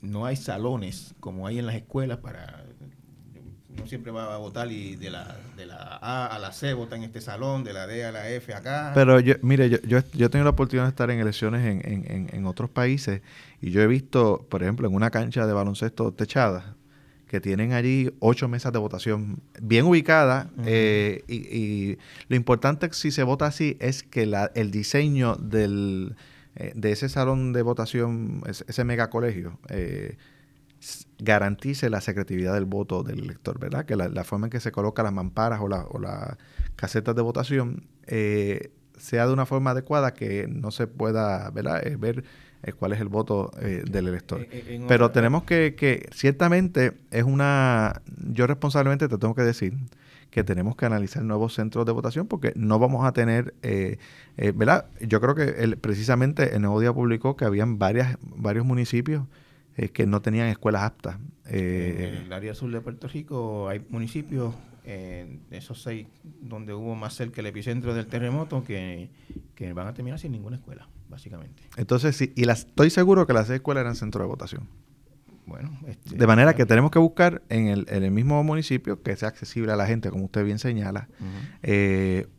[0.00, 2.65] no hay salones como hay en las escuelas para
[3.78, 6.96] no siempre va a votar y de la, de la A a la C vota
[6.96, 8.92] en este salón, de la D a la F acá.
[8.94, 11.82] Pero yo, mire, yo, yo, yo he tenido la oportunidad de estar en elecciones en,
[11.84, 13.22] en, en, otros países
[13.60, 16.76] y yo he visto, por ejemplo, en una cancha de baloncesto techada,
[17.28, 21.98] que tienen allí ocho mesas de votación bien ubicadas eh, y,
[22.28, 26.14] lo importante si se vota así es que la, el diseño del,
[26.54, 30.16] eh, de ese salón de votación, ese, ese megacolegio, eh,
[31.18, 33.84] garantice la secretividad del voto del elector, ¿verdad?
[33.86, 36.36] Que la, forma en que se colocan las mamparas o, o las
[36.76, 41.86] casetas de votación eh, sea de una forma adecuada que no se pueda ¿verdad?
[41.86, 42.24] Eh, ver
[42.62, 44.46] eh, cuál es el voto del elector.
[44.88, 49.74] Pero tenemos que, que, ciertamente es una, yo responsablemente te tengo que decir
[50.30, 53.54] que tenemos que analizar nuevos centros de votación porque no vamos a tener,
[54.54, 54.86] ¿verdad?
[55.00, 59.24] Yo creo que precisamente el Nuevo Día publicó que habían varias, varios municipios
[59.78, 61.18] eh, que no tenían escuelas aptas.
[61.50, 64.54] Eh, en el área sur de Puerto Rico hay municipios,
[64.84, 69.10] eh, esos seis donde hubo más cerca el epicentro del terremoto, que,
[69.74, 71.62] van a terminar sin ninguna escuela, básicamente.
[71.76, 74.66] Entonces, sí, y las, estoy seguro que las seis escuelas eran centro de votación.
[75.44, 79.14] Bueno, este, de manera que tenemos que buscar en el, en el, mismo municipio que
[79.14, 81.08] sea accesible a la gente, como usted bien señala,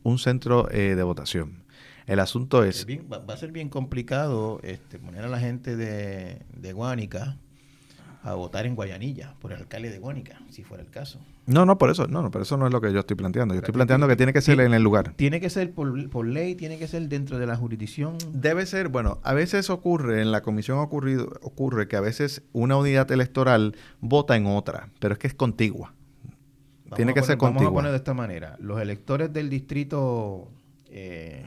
[0.04, 1.67] un centro de votación.
[2.08, 2.88] El asunto es...
[2.88, 7.38] va, a ser bien complicado este, poner a la gente de, de Guánica
[8.24, 11.20] a votar en Guayanilla por el alcalde de Guánica, si fuera el caso.
[11.46, 13.54] No, no, por eso, no, no, por eso no es lo que yo estoy planteando.
[13.54, 15.14] Yo estoy planteando que tiene que ser en el lugar.
[15.16, 18.18] Tiene que ser por, por, ley, tiene que ser dentro de la jurisdicción.
[18.34, 22.76] Debe ser, bueno, a veces ocurre, en la comisión ocurrido, ocurre que a veces una
[22.76, 25.94] unidad electoral vota en otra, pero es que es contigua.
[26.96, 27.66] tiene que ser contigua.
[27.66, 28.58] Vamos a poner de esta manera.
[28.60, 30.50] Los electores del distrito
[30.90, 31.46] eh,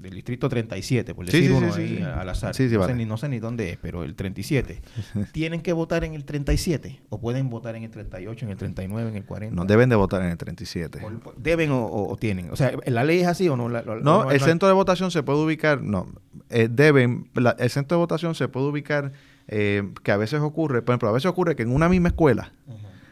[0.00, 2.50] del distrito 37, por decir uno ahí al azar.
[2.50, 4.80] no, sé ni, no, sé ni, dónde es, pero el 37.
[5.32, 7.00] ¿Tienen que votar en el 37?
[7.08, 9.56] ¿O pueden votar en el 38, en el 39, en el 40?
[9.56, 11.00] No, deben de votar en el 37.
[11.36, 12.50] ¿Deben o, tienen?
[12.50, 13.68] O sea, ¿la ley es así o no?
[13.68, 16.08] no, el centro de votación se puede ubicar, no,
[16.50, 19.12] eh, deben, el centro de votación se puede ubicar,
[19.48, 22.52] eh, que a veces ocurre, por ejemplo, a veces ocurre que en una misma escuela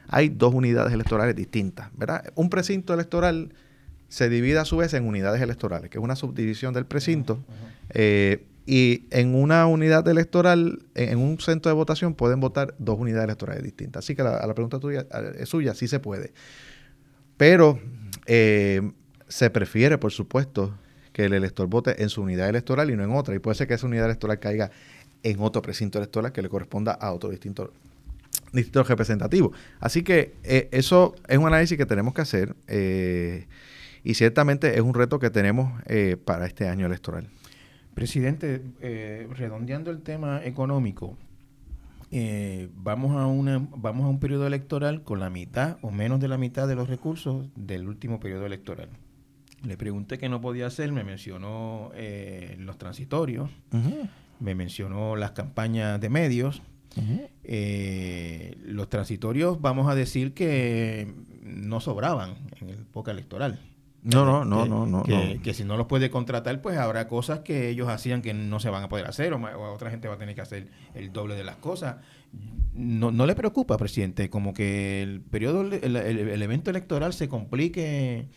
[0.08, 2.24] hay dos unidades electorales distintas, ¿verdad?
[2.34, 3.52] Un precinto electoral
[4.08, 7.38] se divide a su vez en unidades electorales, que es una subdivisión del precinto.
[7.90, 13.24] Eh, y en una unidad electoral, en un centro de votación, pueden votar dos unidades
[13.24, 14.04] electorales distintas.
[14.04, 15.06] Así que la, a la pregunta tuya,
[15.38, 16.32] es suya, sí se puede.
[17.36, 17.78] Pero
[18.26, 18.90] eh,
[19.28, 20.76] se prefiere, por supuesto,
[21.12, 23.34] que el elector vote en su unidad electoral y no en otra.
[23.34, 24.70] Y puede ser que esa unidad electoral caiga
[25.22, 27.72] en otro precinto electoral que le corresponda a otro distinto
[28.52, 29.52] distrito representativo.
[29.80, 32.54] Así que eh, eso es un análisis que tenemos que hacer.
[34.06, 37.26] Y ciertamente es un reto que tenemos eh, para este año electoral.
[37.92, 41.18] Presidente, eh, redondeando el tema económico,
[42.12, 46.28] eh, vamos, a una, vamos a un periodo electoral con la mitad o menos de
[46.28, 48.90] la mitad de los recursos del último periodo electoral.
[49.64, 51.90] Le pregunté qué no podía hacer, me mencionó
[52.58, 53.50] los transitorios,
[54.38, 56.62] me mencionó las campañas de medios.
[58.66, 63.58] los transitorios, vamos a decir que no sobraban en el época electoral.
[64.06, 65.02] No, no, no, no, no,
[65.42, 68.70] que, si no los puede contratar, pues habrá cosas que ellos hacían que no se
[68.70, 71.42] van a poder hacer o, otra gente va a tener que hacer el doble de
[71.42, 71.96] las cosas.
[72.72, 78.28] No, no le preocupa, presidente, como que el periodo, el, evento electoral se complique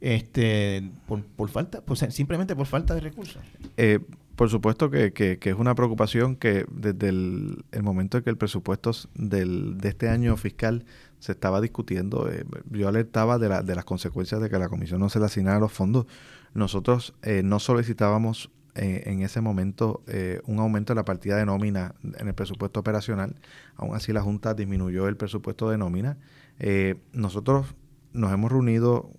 [0.00, 3.40] este por, por falta, pues simplemente por falta de recursos.
[3.76, 4.00] Eh,
[4.34, 8.90] por supuesto que, que, es una preocupación que desde el, momento en que el presupuesto
[9.14, 10.84] del, de este año fiscal
[11.24, 15.00] se estaba discutiendo, eh, yo alertaba de, la, de las consecuencias de que la comisión
[15.00, 16.04] no se le asignara los fondos.
[16.52, 20.02] Nosotros eh, no solicitábamos eh, en ese momento
[20.44, 23.36] un aumento de la partida de nómina en el presupuesto operacional,
[23.76, 26.18] aún así la Junta disminuyó el presupuesto de nómina.
[27.14, 27.74] nosotros
[28.12, 29.10] nos hemos reunido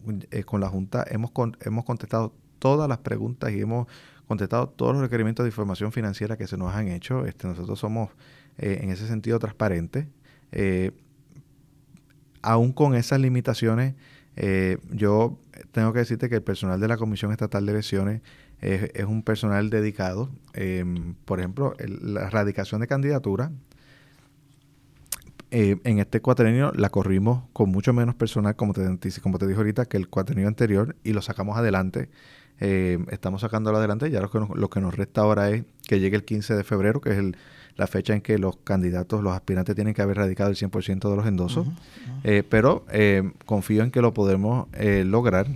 [0.45, 1.31] con la Junta, hemos,
[1.61, 3.87] hemos contestado todas las preguntas y hemos
[4.27, 7.25] contestado todos los requerimientos de información financiera que se nos han hecho.
[7.25, 8.11] Este, nosotros somos
[8.57, 10.05] en ese sentido transparentes
[12.45, 13.95] aún con esas limitaciones,
[14.35, 15.39] eh, yo
[15.71, 18.21] tengo que decirte que el personal de la Comisión Estatal de Elecciones
[18.61, 20.29] es, un personal dedicado.
[20.53, 23.51] Em, por ejemplo, la erradicación de candidatura.
[25.51, 28.83] Eh, en este cuatrenio la corrimos con mucho menos personal, como te,
[29.21, 32.09] como te dije ahorita, que el cuatrenio anterior y lo sacamos adelante.
[32.59, 34.09] Eh, estamos sacándolo adelante.
[34.09, 36.63] Ya lo que, nos, lo que nos resta ahora es que llegue el 15 de
[36.63, 37.37] febrero, que es el,
[37.75, 41.15] la fecha en que los candidatos, los aspirantes tienen que haber radicado el 100% de
[41.15, 41.67] los endosos.
[42.23, 42.85] Eh, pero
[43.45, 45.47] confío en que lo podemos lograr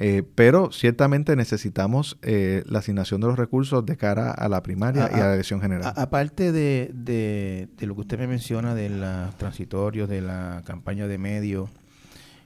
[0.00, 5.10] eh, pero ciertamente necesitamos eh, la asignación de los recursos de cara a la primaria
[5.12, 5.92] y a la elección general.
[5.96, 11.18] aparte de, de, lo que usted me menciona de los transitorios, de la campaña de
[11.18, 11.68] medios,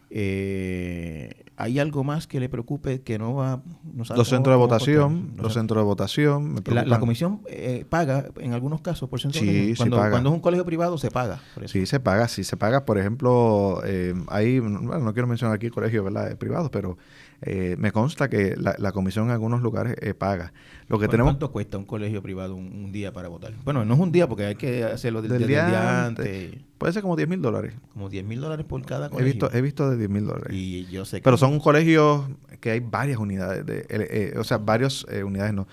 [0.09, 3.63] eh, ¿hay algo más que le preocupe que no va?
[3.95, 6.63] los centros de votación, los centros de votación.
[6.67, 7.41] La, comisión
[7.89, 11.41] paga en algunos casos por centro sí, cuando, cuando es un colegio privado se paga.
[11.67, 12.85] Sí, se paga, sí se paga.
[12.85, 13.81] Por ejemplo,
[14.29, 16.37] ahí, bueno, no quiero mencionar aquí colegios ¿verdad?
[16.37, 16.97] privados, pero
[17.45, 20.53] eh, me consta que la, comisión en algunos lugares eh, paga.
[20.87, 23.53] Lo que tenemos, ¿Cuánto cuesta un colegio privado un, día para votar?
[23.65, 26.55] Bueno, no es un día porque hay que hacerlo del, día, antes.
[26.83, 27.75] Puede ser como 10 mil dólares.
[27.93, 29.25] Como 10 mil dólares por cada colegio.
[29.25, 30.53] He visto, he visto de 10 mil dólares.
[30.53, 32.25] Y yo sé Pero son colegios
[32.59, 35.67] que hay varias unidades, de, eh, o sea, varias unidades, no,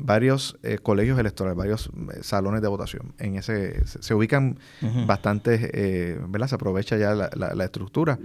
[0.00, 1.90] varios colegios electorales, varios
[2.22, 3.12] salones de votación.
[3.18, 4.58] En ese se, ubican
[5.06, 5.60] bastantes,
[6.28, 6.48] ¿verdad?
[6.48, 8.18] Se aprovecha ya la, estructura.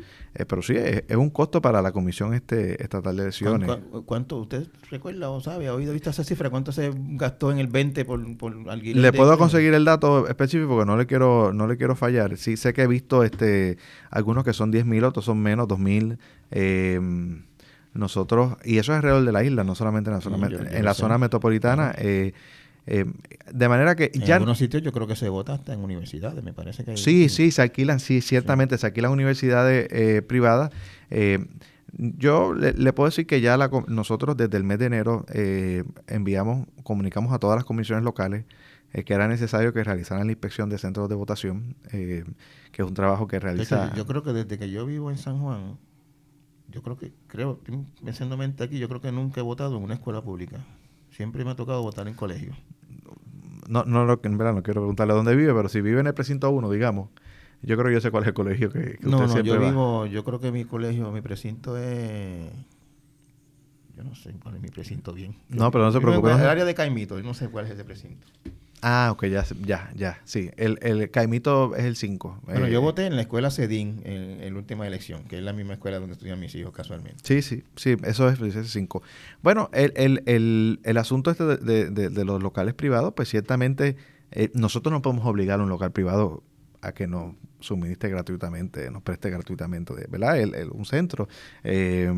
[0.48, 3.78] pero sí, es, es, un costo para la comisión este estatal de elecciones.
[4.06, 6.50] ¿Cuánto, usted recuerda o sabe, ha oído visto esa cifra?
[6.50, 8.98] ¿Cuánto se gastó en el 20 por, por alquiler?
[8.98, 12.17] Le puedo conseguir el dato específico porque no le quiero no le quiero fallar.
[12.38, 13.78] Sí sé que he visto este
[14.10, 16.18] algunos que son 10 mil, otros son menos, 2 mil.
[16.52, 17.00] Eh,
[17.94, 20.94] nosotros, y eso es alrededor de la isla, no solamente en la zona, en la
[20.94, 21.94] zona metropolitana.
[21.98, 22.34] Eh,
[22.90, 23.06] eh,
[23.52, 26.54] de manera que en algunos sitios yo creo que se vota hasta en universidades, me
[26.54, 26.96] parece que...
[26.96, 30.72] sí, sí, se alquilan, sí, ciertamente, se alquilan universidades eh, privadas.
[31.12, 31.46] Eh,
[31.98, 33.58] yo le, puedo decir que ya
[33.88, 35.26] nosotros desde el mes de enero
[36.08, 38.46] enviamos, comunicamos a todas las comisiones locales
[38.94, 42.24] eh, que era necesario que realizaran la inspección de centros de votación, eh,
[42.72, 43.94] que es un trabajo que realiza...
[43.96, 45.78] yo creo que desde que yo vivo en San Juan,
[46.70, 47.60] yo creo que, creo,
[48.04, 50.58] pensando aquí, yo creo que nunca he votado en una escuela pública.
[51.12, 52.54] Siempre me ha tocado votar en colegio.
[53.68, 56.50] No, no, en verdad no quiero preguntarle dónde vive, pero si vive en el precinto
[56.50, 57.10] 1, digamos,
[57.62, 59.60] yo creo que yo sé cuál es el colegio que, que no, usted no, yo
[59.60, 62.52] vivo, yo creo que mi colegio, mi precinto es...
[63.96, 65.36] Yo no sé cuál es mi precinto bien.
[65.50, 66.32] no, pero no se preocupe.
[66.32, 68.28] En el área de Caimito, yo no sé cuál es ese precinto.
[68.90, 70.50] Ah, ok, ya, ya, ya, sí.
[70.56, 72.40] El, el Caimito es el 5.
[72.44, 75.52] Bueno, yo eh, voté en la escuela Cedín en, la última elección, que es la
[75.52, 77.18] misma escuela donde estudian mis hijos casualmente.
[77.24, 79.04] Sí, sí, sí, eso es el 5.
[79.44, 83.98] Bueno, el, el, el, el asunto este de, de, de, los locales privados, pues ciertamente
[84.32, 86.42] eh, nosotros no podemos obligar a un local privado
[86.82, 90.40] a que nos suministre gratuitamente, nos preste gratuitamente, ¿verdad?
[90.40, 91.28] El, un centro.
[91.66, 92.10] Eh,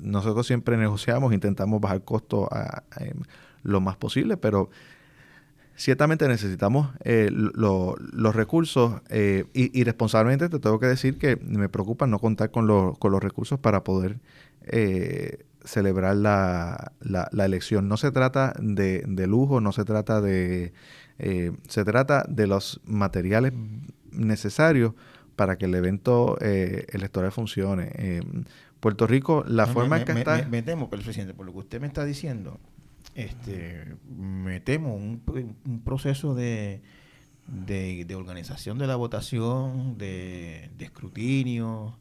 [0.00, 2.82] nosotros siempre negociamos, intentamos bajar costos a,
[3.62, 4.70] lo más posible, pero
[5.76, 12.06] ciertamente necesitamos eh, los recursos eh, y, responsablemente te tengo que decir que me preocupa
[12.06, 14.18] no contar con, con los recursos para poder
[15.64, 17.88] celebrar la, la, elección.
[17.88, 20.72] No se trata de, de lujo, no se trata de
[21.18, 23.52] eh, se trata de los materiales
[24.10, 24.94] necesarios
[25.36, 27.92] para que el evento eh, electoral funcione.
[27.94, 28.22] Eh,
[28.80, 30.44] Puerto Rico, la forma en que está...
[30.48, 32.58] Me, temo, presidente, por lo que usted me está diciendo,
[33.14, 35.20] este, me temo un,
[35.84, 36.80] proceso de,
[37.46, 41.98] de, organización de la votación, de, escrutinio.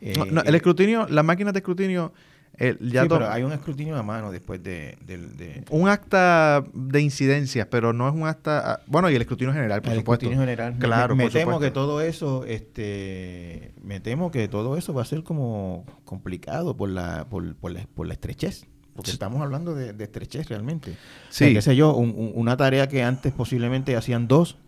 [0.00, 2.12] el escrutinio, las máquinas de escrutinio
[2.58, 8.08] sí, pero hay un escrutinio a mano después de, Un acta de incidencias, pero no
[8.08, 8.72] es un acta...
[8.72, 10.26] Ah, bueno, y el escrutinio general, por el supuesto.
[10.26, 10.78] escrutinio general.
[10.78, 15.22] Claro, me, temo que todo eso, este, me temo que todo eso va a ser
[15.22, 18.66] como complicado por la, por, por la, por la estrechez.
[18.98, 20.96] Porque estamos hablando de, estrechez realmente.
[21.30, 21.52] Sí.
[21.52, 24.58] qué sé yo, una tarea que antes posiblemente hacían dos,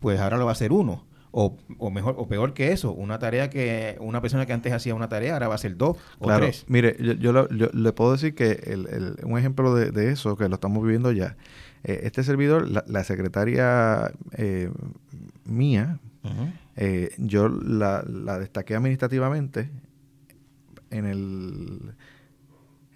[0.00, 3.20] pues ahora lo va a hacer uno o, o, mejor o peor que eso, una
[3.20, 6.36] tarea que una persona que antes hacía una tarea ahora va a ser dos o
[6.36, 6.64] tres.
[6.66, 11.12] Mire, yo, le puedo decir que el, un ejemplo de, eso, que lo estamos viviendo
[11.12, 11.36] ya,
[11.84, 14.68] eh, este servidor, la, secretaria eh,
[15.44, 16.00] mía,
[16.74, 19.70] eh, yo la, la destaqué administrativamente
[20.90, 21.94] en el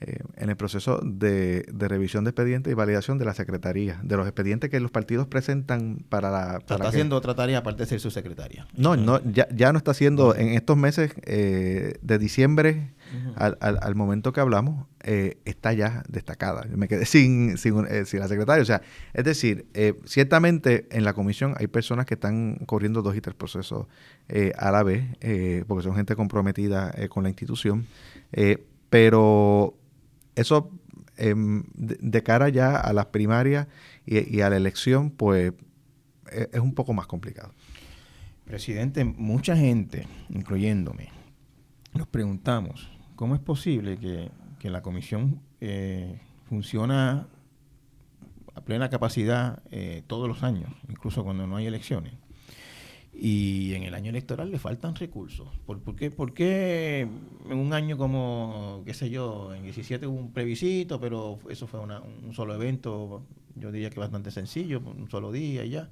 [0.06, 4.26] eh, en el proceso de, revisión de expedientes y validación de la Secretaría, de los
[4.26, 6.58] expedientes que los partidos presentan para la...
[6.58, 8.66] está haciendo otra tarea aparte de ser su secretaria.
[8.76, 12.90] No, no ya, ya no está haciendo, en estos meses eh, de diciembre
[13.36, 16.66] al, momento que hablamos, eh, está ya destacada.
[16.74, 18.60] Me quedé sin, sin, eh, sin, la secretaria.
[18.60, 18.82] O sea,
[19.14, 19.66] es decir,
[20.04, 23.86] ciertamente en la comisión hay personas que están corriendo dos y tres procesos
[24.58, 25.04] a la vez,
[25.66, 27.86] porque son gente comprometida con la institución.
[28.90, 29.74] pero
[30.34, 30.70] eso,
[31.16, 33.68] em, de, cara ya a las primarias
[34.06, 35.52] y, a la elección, pues
[36.30, 37.52] es un poco más complicado.
[38.44, 41.08] Presidente, mucha gente, incluyéndome,
[41.94, 44.30] nos preguntamos, ¿cómo es posible que,
[44.70, 46.18] la comisión eh,
[46.48, 47.28] funciona
[48.54, 52.14] a plena capacidad eh, todos los años, incluso cuando no hay elecciones?
[53.16, 55.48] Y en el año electoral le faltan recursos.
[55.66, 55.80] ¿Por,
[56.34, 57.00] qué,
[57.48, 61.80] en un año como, qué sé yo, en 17 hubo un plebiscito, pero eso fue
[61.80, 63.22] un solo evento,
[63.54, 65.88] yo diría que bastante sencillo, un solo día y ya?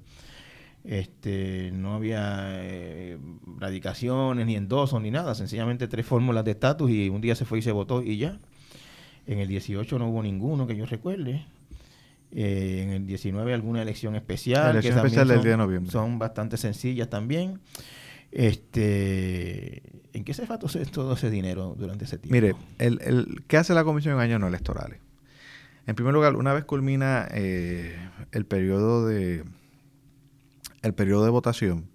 [0.84, 3.16] Este, no había eh,
[3.58, 7.60] radicaciones ni endosos ni nada, sencillamente tres fórmulas de estatus y un día se fue
[7.60, 8.40] y se votó y ya.
[9.26, 11.46] En el 18 no hubo ninguno que yo recuerde.
[12.34, 14.80] Eh, en el 19 alguna elección especial.
[14.80, 15.92] que especial del día de noviembre.
[15.92, 17.60] Son bastante sencillas también.
[18.30, 19.82] Este,
[20.14, 22.32] ¿En qué se fue todo ese dinero durante ese tiempo?
[22.32, 24.98] Mire, el, el, ¿qué hace la comisión en años no electorales?
[25.86, 27.96] En primer lugar, una vez culmina eh,
[28.30, 29.44] el periodo de
[30.82, 31.88] el periodo de votación,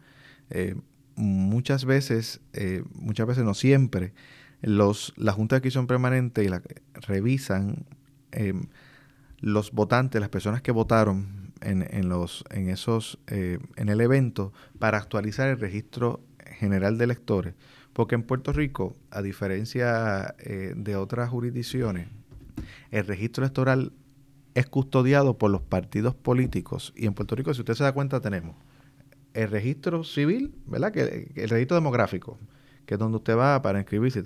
[0.50, 0.76] eh,
[1.16, 4.14] muchas veces, eh, muchas veces no siempre,
[4.62, 6.62] los, la Junta de Adquisición Permanente y la,
[6.94, 7.86] revisan
[8.32, 8.54] eh,
[9.40, 14.98] los votantes, las personas que votaron en, en los, en esos, en el evento para
[14.98, 17.54] actualizar el registro general de electores.
[17.94, 22.08] Porque en Puerto Rico, a diferencia de otras jurisdicciones,
[22.92, 23.92] el registro electoral
[24.58, 26.94] es custodiado por los partidos políticos.
[26.96, 28.56] Y en Puerto Rico, si usted se da cuenta, tenemos
[29.36, 30.92] el registro civil, ¿verdad?
[30.92, 32.40] Que, el registro demográfico,
[32.88, 34.24] que es donde usted va para inscribirse.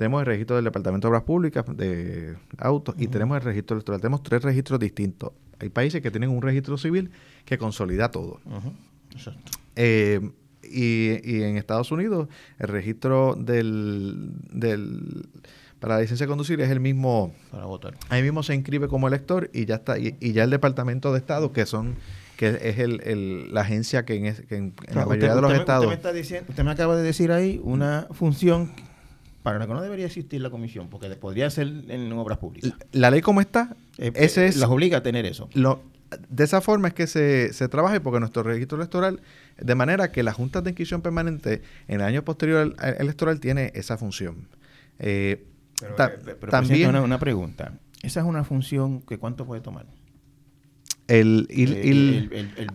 [0.00, 4.00] Tenemos el registro del Departamento de Obras Públicas de autos y tenemos el registro electoral.
[4.00, 5.32] Tenemos tres registros distintos.
[5.58, 7.10] Hay países que tienen un registro civil
[7.44, 8.40] que consolida todo.
[9.76, 10.30] Eh,
[10.62, 12.28] y, en Estados Unidos
[12.58, 15.28] el registro del, del
[15.80, 17.94] para la licencia de conducir es el mismo para votar.
[18.08, 21.18] Ahí mismo se inscribe como elector y ya está y, y ya el Departamento de
[21.18, 21.96] Estado que son
[22.38, 25.84] que es el, la agencia que en, la mayoría de los estados...
[25.84, 28.72] Usted me, está diciendo, usted me acaba de decir ahí una función
[29.50, 32.72] para la que no debería existir la comisión, porque podría ser en obras públicas.
[32.92, 34.56] La, ley como está, eh, ese es...
[34.56, 35.48] Las obliga a tener eso.
[35.54, 35.82] Lo,
[36.28, 39.20] de esa forma es que se, se trabaja porque nuestro registro electoral,
[39.58, 43.72] de manera que la Junta de Inscripción Permanente en el año posterior al, electoral tiene
[43.74, 44.46] esa función.
[45.00, 45.44] Eh,
[45.80, 47.72] pero, eh, también una, una pregunta.
[48.04, 49.86] ¿Esa es una función que cuánto puede tomar?
[51.08, 52.70] El, el,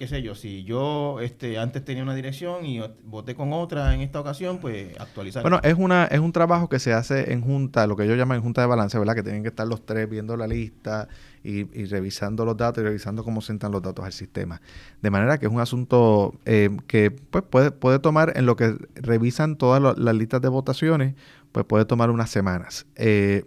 [0.00, 4.00] qué sé yo, si yo este, antes tenía una dirección y voté con otra en
[4.00, 5.42] esta ocasión, pues actualizar.
[5.42, 8.40] Bueno, es una es un trabajo que se hace en junta, lo que ellos llaman
[8.40, 9.14] junta de balance, ¿verdad?
[9.14, 11.06] Que tienen que estar los tres viendo la lista
[11.44, 14.62] y, revisando los datos y revisando cómo sentan los datos al sistema.
[15.02, 18.78] De manera que es un asunto eh, que pues puede, puede tomar, en lo que
[18.94, 21.14] revisan todas las listas de votaciones,
[21.52, 22.86] pues puede tomar unas semanas.
[22.96, 23.44] Eh,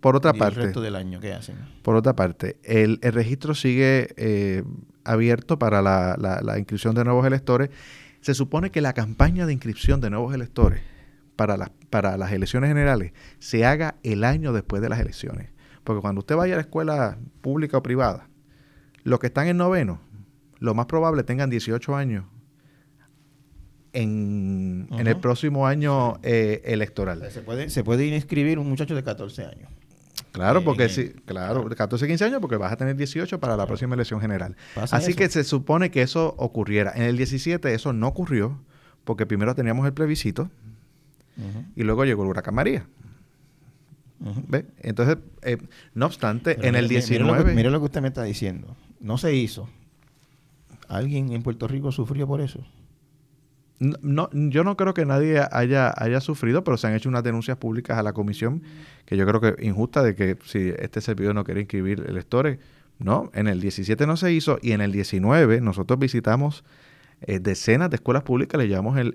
[0.00, 0.60] por otra parte.
[0.60, 1.56] El resto del año, ¿qué hacen?
[1.82, 4.62] Por otra parte, el, registro sigue eh,
[5.06, 7.70] abierto para la, inscripción de nuevos electores.
[8.20, 10.80] Se supone que la campaña de inscripción de nuevos electores
[11.36, 15.50] para, las para las elecciones generales se haga el año después de las elecciones.
[15.84, 18.28] Porque cuando usted vaya a la escuela pública o privada,
[19.04, 20.00] los que están en noveno,
[20.58, 22.24] lo más probable tengan 18 años
[23.92, 27.30] en, el próximo año eh, electoral.
[27.30, 29.70] Se puede, se puede inscribir un muchacho de 14 años.
[30.36, 33.94] Claro, porque sí, claro, 14, 15 años porque vas a tener 18 para la próxima
[33.94, 34.54] elección general.
[34.90, 36.92] Así que se supone que eso ocurriera.
[36.94, 38.60] En el 17 eso no ocurrió
[39.04, 40.50] porque primero teníamos el plebiscito
[41.74, 42.86] y luego llegó el huracán María.
[44.46, 44.66] ¿Ve?
[44.82, 45.56] Entonces, eh,
[45.94, 47.54] no obstante, en el 19...
[47.54, 48.76] Mire lo, que, usted me está diciendo.
[49.00, 49.70] No se hizo.
[50.86, 52.60] ¿Alguien en Puerto Rico sufrió por eso?
[53.78, 57.58] No, yo no creo que nadie haya, haya sufrido, pero se han hecho unas denuncias
[57.58, 58.62] públicas a la comisión
[59.04, 62.58] que yo creo que injusta de que si este servidor no quiere inscribir electores,
[62.98, 66.64] no, en el 17 no se hizo y en el 19 nosotros visitamos
[67.22, 69.14] eh, decenas de escuelas públicas, le llevamos, el,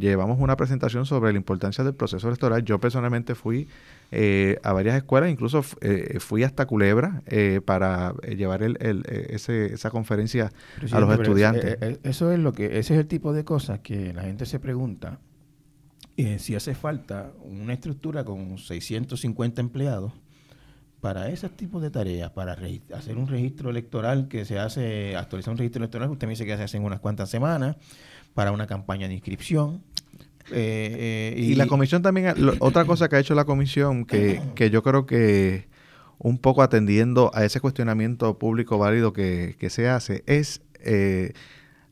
[0.00, 2.64] llevamos una presentación sobre la importancia del proceso electoral.
[2.64, 3.68] Yo personalmente fui
[4.10, 7.22] eh, a varias escuelas, incluso eh, fui hasta Culebra
[7.64, 8.76] para llevar el,
[9.28, 10.52] ese, esa conferencia
[10.92, 11.78] a los estudiantes.
[12.02, 15.18] eso es lo que, ese es el tipo de cosas que la gente se pregunta
[16.38, 20.12] si hace falta una estructura con 650 empleados
[21.00, 22.56] para ese tipo de tareas, para
[22.94, 26.56] hacer un registro electoral que se hace, actualizar un registro electoral, usted me dice que
[26.56, 27.76] se hace en unas cuantas semanas,
[28.34, 29.82] para una campaña de inscripción.
[30.52, 34.82] Eh, y, la comisión también, otra cosa que ha hecho la comisión, que, que yo
[34.82, 35.66] creo que
[36.18, 41.32] un poco atendiendo a ese cuestionamiento público válido que, se hace, es eh,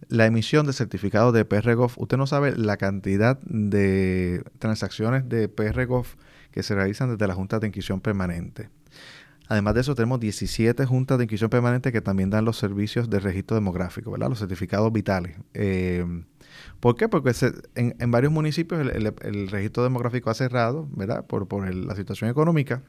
[0.08, 1.98] la emisión de certificados de PRGOF.
[1.98, 6.14] Usted no sabe la cantidad de transacciones de PRGOF
[6.50, 8.70] que se realizan desde la Junta de Inquisición Permanente.
[9.48, 13.20] Además de eso, tenemos 17 juntas de inscripción permanente que también dan los servicios de
[13.20, 14.30] registro demográfico, ¿verdad?
[14.30, 15.36] Los certificados vitales.
[15.52, 16.04] Eh,
[16.80, 17.08] ¿Por qué?
[17.08, 17.32] Porque
[17.74, 21.26] en, varios municipios el, registro demográfico ha cerrado, ¿verdad?
[21.26, 22.82] Por, por la situación económica.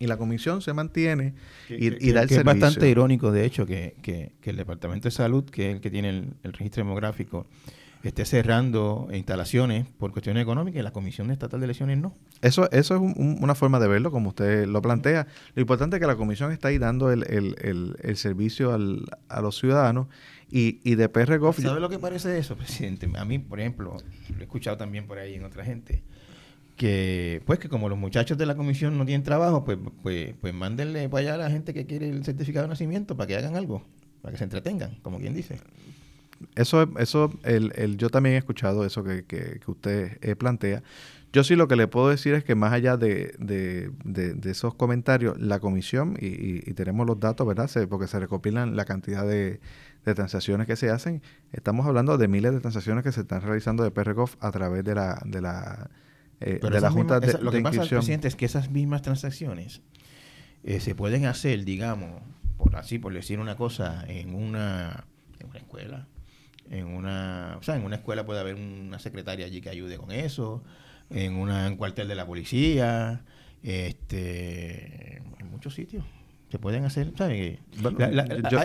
[0.00, 1.34] Y la comisión se mantiene
[1.68, 2.38] y, da el servicio.
[2.38, 6.10] Es bastante irónico, de hecho, que, el Departamento de Salud, que es el que tiene
[6.10, 7.46] el registro demográfico,
[8.02, 12.14] esté cerrando instalaciones por cuestiones económicas y la Comisión Estatal de Elecciones no.
[12.42, 15.26] Eso, eso es una forma de verlo, como usted lo plantea.
[15.54, 20.06] Lo importante es que la Comisión está ahí dando el, servicio a los ciudadanos
[20.50, 21.60] y, y de PRGOF...
[21.60, 23.08] ¿Sabe lo que parece eso, presidente?
[23.16, 23.96] A mí, por ejemplo,
[24.30, 26.02] lo he escuchado también por ahí en otra gente,
[26.76, 30.54] que pues que como los muchachos de la comisión no tienen trabajo, pues, pues, pues
[30.54, 33.56] mándenle para allá a la gente que quiere el certificado de nacimiento para que hagan
[33.56, 33.82] algo,
[34.22, 35.58] para que se entretengan, como quien dice.
[36.54, 40.82] Eso, eso el, el, yo también he escuchado eso que, que, usted eh, plantea.
[41.32, 44.74] Yo sí lo que le puedo decir es que más allá de, de, de, esos
[44.74, 47.70] comentarios, la comisión, y, y, tenemos los datos, ¿verdad?
[47.88, 49.60] porque se recopilan la cantidad de,
[50.04, 51.20] transacciones que se hacen.
[51.52, 54.94] Estamos hablando de miles de transacciones que se están realizando de PRGOF a través de
[54.94, 55.90] la, de la,
[56.40, 59.82] eh, de la Junta de, Lo que pasa, presidente, es que esas mismas transacciones
[60.64, 62.22] eh, se pueden hacer, digamos,
[62.56, 65.04] por así, por decir una cosa, en una,
[65.38, 66.06] en una escuela,
[66.70, 70.10] en una, o sea, en una escuela puede haber una secretaria allí que ayude con
[70.10, 70.62] eso,
[71.10, 73.24] en una, un cuartel de la policía,
[73.62, 76.04] este, en muchos sitios
[76.50, 77.58] se pueden hacer, ¿sabes?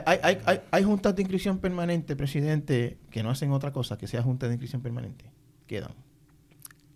[0.05, 4.07] hay, hay, hay, hay, juntas de inscripción permanente, presidente, que no hacen otra cosa que
[4.07, 5.25] sea junta de inscripción permanente.
[5.67, 5.91] Quedan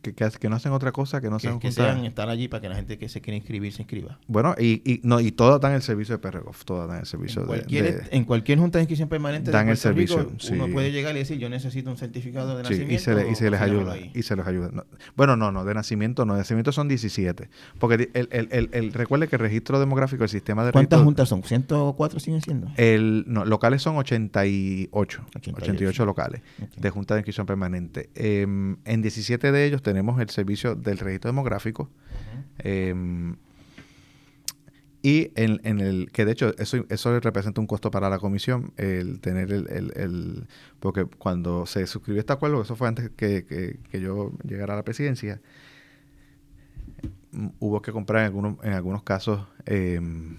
[0.02, 2.76] que, no hacen otra cosa que no sean que sean estar allí para que la
[2.76, 4.20] gente que se quiere inscribir se inscriba.
[4.28, 7.41] Bueno, y, y no y todas dan el servicio de PRGOF, todas dan el servicio
[7.41, 10.32] en cualquier, de, en cualquier junta de inscripción permanente dan el servicio.
[10.52, 12.93] uno puede llegar y decir yo necesito un certificado de nacimiento.
[12.93, 13.98] Y se, y se les ayuda.
[13.98, 14.86] Y se les ayuda.
[15.16, 17.50] bueno, no, no, de nacimiento no, de nacimiento son 17.
[17.80, 21.43] Porque el, el, el, recuerde que el registro demográfico, el sistema de ¿Cuántas juntas son?
[21.43, 22.68] ¿104 siguen siendo?
[22.78, 25.26] El, no, locales son 88.
[25.34, 26.41] 88, locales
[26.76, 28.10] de junta de inscripción permanente.
[28.16, 31.90] Em, en 17 de ellos tenemos el servicio del registro demográfico.
[32.60, 33.38] Em,
[35.02, 38.74] y en, en, el que de hecho eso, eso representa un costo para la comisión,
[38.76, 40.48] el tener el, el,
[40.82, 44.84] porque cuando se suscribió este acuerdo, eso fue antes que, que, yo llegara a la
[44.84, 45.40] presidencia,
[47.32, 50.36] mm, hubo que comprar en algunos, en algunos casos em,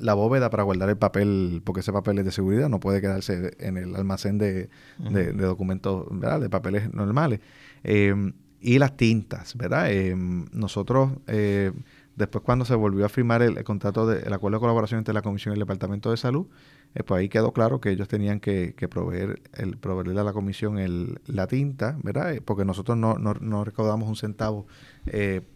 [0.00, 3.56] la bóveda para guardar el papel, porque ese papel es de seguridad, no puede quedarse
[3.58, 7.40] en el almacén de, de, documentos, de papeles normales.
[7.84, 9.90] Eh, y las tintas, ¿verdad?
[9.90, 11.72] Eh, nosotros, eh,
[12.16, 15.22] después cuando se volvió a firmar el, contrato, de, el acuerdo de colaboración entre la
[15.22, 16.48] Comisión y el Departamento de Salud,
[16.94, 20.78] eh, pues ahí quedó claro que ellos tenían que, proveer el, proveerle a la Comisión
[20.78, 22.34] el, la tinta, ¿verdad?
[22.44, 24.66] Porque nosotros no, no, no recaudamos un centavo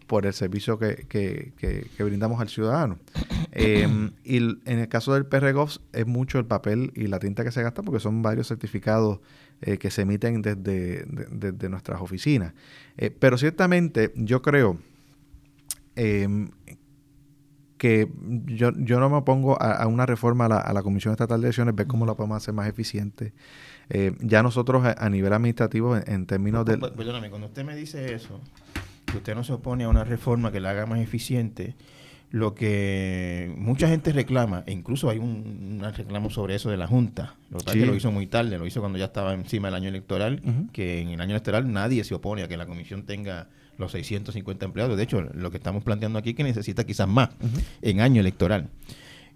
[0.07, 2.99] por el servicio que, que, que, brindamos al ciudadano.
[3.55, 7.61] y en el caso del PRGOF es mucho el papel y la tinta que se
[7.61, 9.19] gasta porque son varios certificados
[9.65, 12.53] eh, que se emiten desde, nuestras oficinas.
[12.97, 14.77] Eh, pero ciertamente yo creo
[15.95, 16.49] em,
[17.77, 18.09] que
[18.45, 21.87] yo, yo no me opongo a, una reforma a la, Comisión Estatal de Elecciones, ver
[21.87, 23.33] cómo la podemos hacer más eficiente.
[23.89, 26.77] Eh, ya nosotros a, nivel administrativo, en, términos de...
[26.77, 28.41] Perdóname, cuando usted me dice eso,
[29.05, 31.75] que usted no se opone a una reforma que la haga más eficiente,
[32.33, 37.35] lo que mucha gente reclama, e incluso hay un, reclamo sobre eso de la Junta,
[37.51, 40.41] lo que lo hizo muy tarde, lo hizo cuando ya estaba encima del año electoral,
[40.71, 44.65] que en el año electoral nadie se opone a que la comisión tenga los 650
[44.65, 44.97] empleados.
[44.97, 47.29] De hecho, lo que estamos planteando aquí es que necesita quizás más
[47.83, 48.67] en año electoral.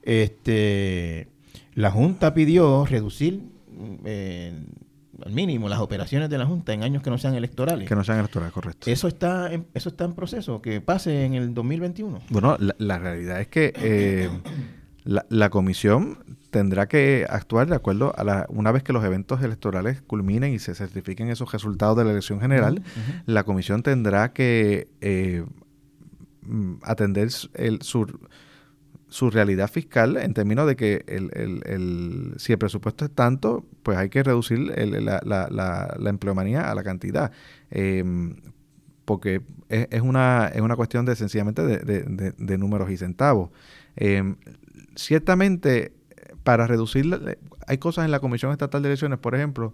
[0.02, 1.28] Este,
[1.76, 3.44] la Junta pidió reducir
[4.06, 4.54] eh,
[5.26, 7.88] al mínimo las operaciones de la Junta en años que no sean electorales.
[7.88, 8.90] Que no sean electorales, correcto.
[8.90, 12.22] Eso está en, eso está en proceso, que pase en el 2021.
[12.30, 14.30] Bueno, la, realidad es que eh,
[15.04, 16.20] la, comisión
[16.52, 20.60] tendrá que actuar de acuerdo a la, una vez que los eventos electorales culminen y
[20.60, 22.84] se certifiquen esos resultados de la elección general,
[23.26, 25.46] la comisión tendrá que eh,
[26.84, 28.20] atender el, sur
[29.10, 33.66] su realidad fiscal en términos de que el, el, el, si el presupuesto es tanto,
[33.84, 35.48] pues hay que reducir la, la,
[35.98, 37.32] la, empleomanía a la cantidad.
[37.72, 38.36] Em,
[39.06, 43.52] porque es, es, una, es una cuestión de sencillamente de, de, números y centavos.
[43.96, 44.36] Em,
[44.96, 45.94] ciertamente,
[46.44, 49.74] para reducir, hay cosas en la Comisión Estatal de Elecciones, por ejemplo,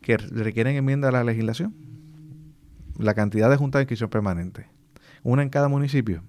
[0.00, 1.74] que requieren enmienda a la legislación
[2.98, 4.66] la cantidad de juntas de inscripción permanente,
[5.22, 6.22] una en cada municipio.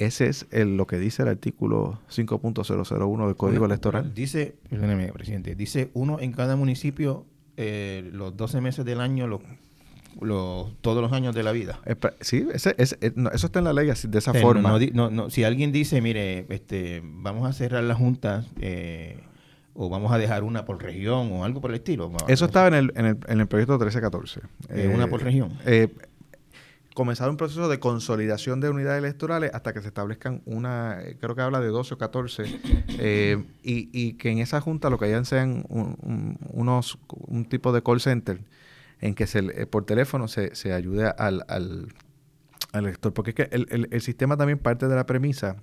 [0.00, 4.12] Ese es el, lo que dice el artículo 5.001 del Código Electoral.
[4.14, 7.26] Dice, perdóneme, presidente, dice uno en cada municipio
[7.56, 9.40] eh, los 12 meses del año, los,
[10.20, 11.78] los, todos los años de la vida.
[12.20, 14.70] sí, ese, ese, eh, eso está en la ley así, de esa Eh, forma.
[14.78, 19.18] no, no, no, si alguien dice, mire, este, vamos a cerrar las juntas eh,
[19.74, 22.10] o vamos a dejar una por región o algo por el estilo.
[22.26, 24.40] Eso estaba en el, en el, en el proyecto 1314.
[24.70, 25.52] Eh, una por región.
[27.00, 31.34] Comenzar un proceso de consolidación de unidades electorales hasta que se establezcan una, eh, creo
[31.34, 32.44] que habla de 12 o 14,
[32.98, 37.46] eh, y, y que en esa junta lo que hayan sean un, un- unos, un
[37.46, 38.42] tipo de call center
[39.00, 41.88] en que se, eh, por teléfono se, se ayude al, al,
[42.72, 43.14] al elector.
[43.14, 45.56] Porque es que el, el- el sistema también parte de la premisa,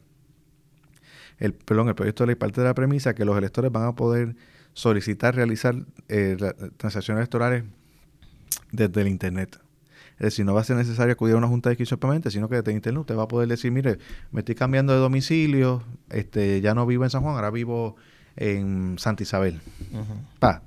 [1.37, 3.93] el, perdón, el proyecto de ley parte de la premisa que los electores van a
[3.93, 4.35] poder
[4.73, 5.75] solicitar realizar
[6.09, 6.35] eh,
[6.77, 7.63] transacciones electorales
[8.71, 9.59] desde el Internet.
[10.19, 12.49] Es decir, no va a ser necesario acudir a una junta de inscripción permanente, sino
[12.49, 13.99] que desde Internet usted va a poder decir, mire,
[14.31, 17.95] me estoy cambiando de domicilio, este, ya no vivo en San Juan, ahora vivo
[18.35, 19.61] en Santa Isabel.
[20.39, 20.63] Pa.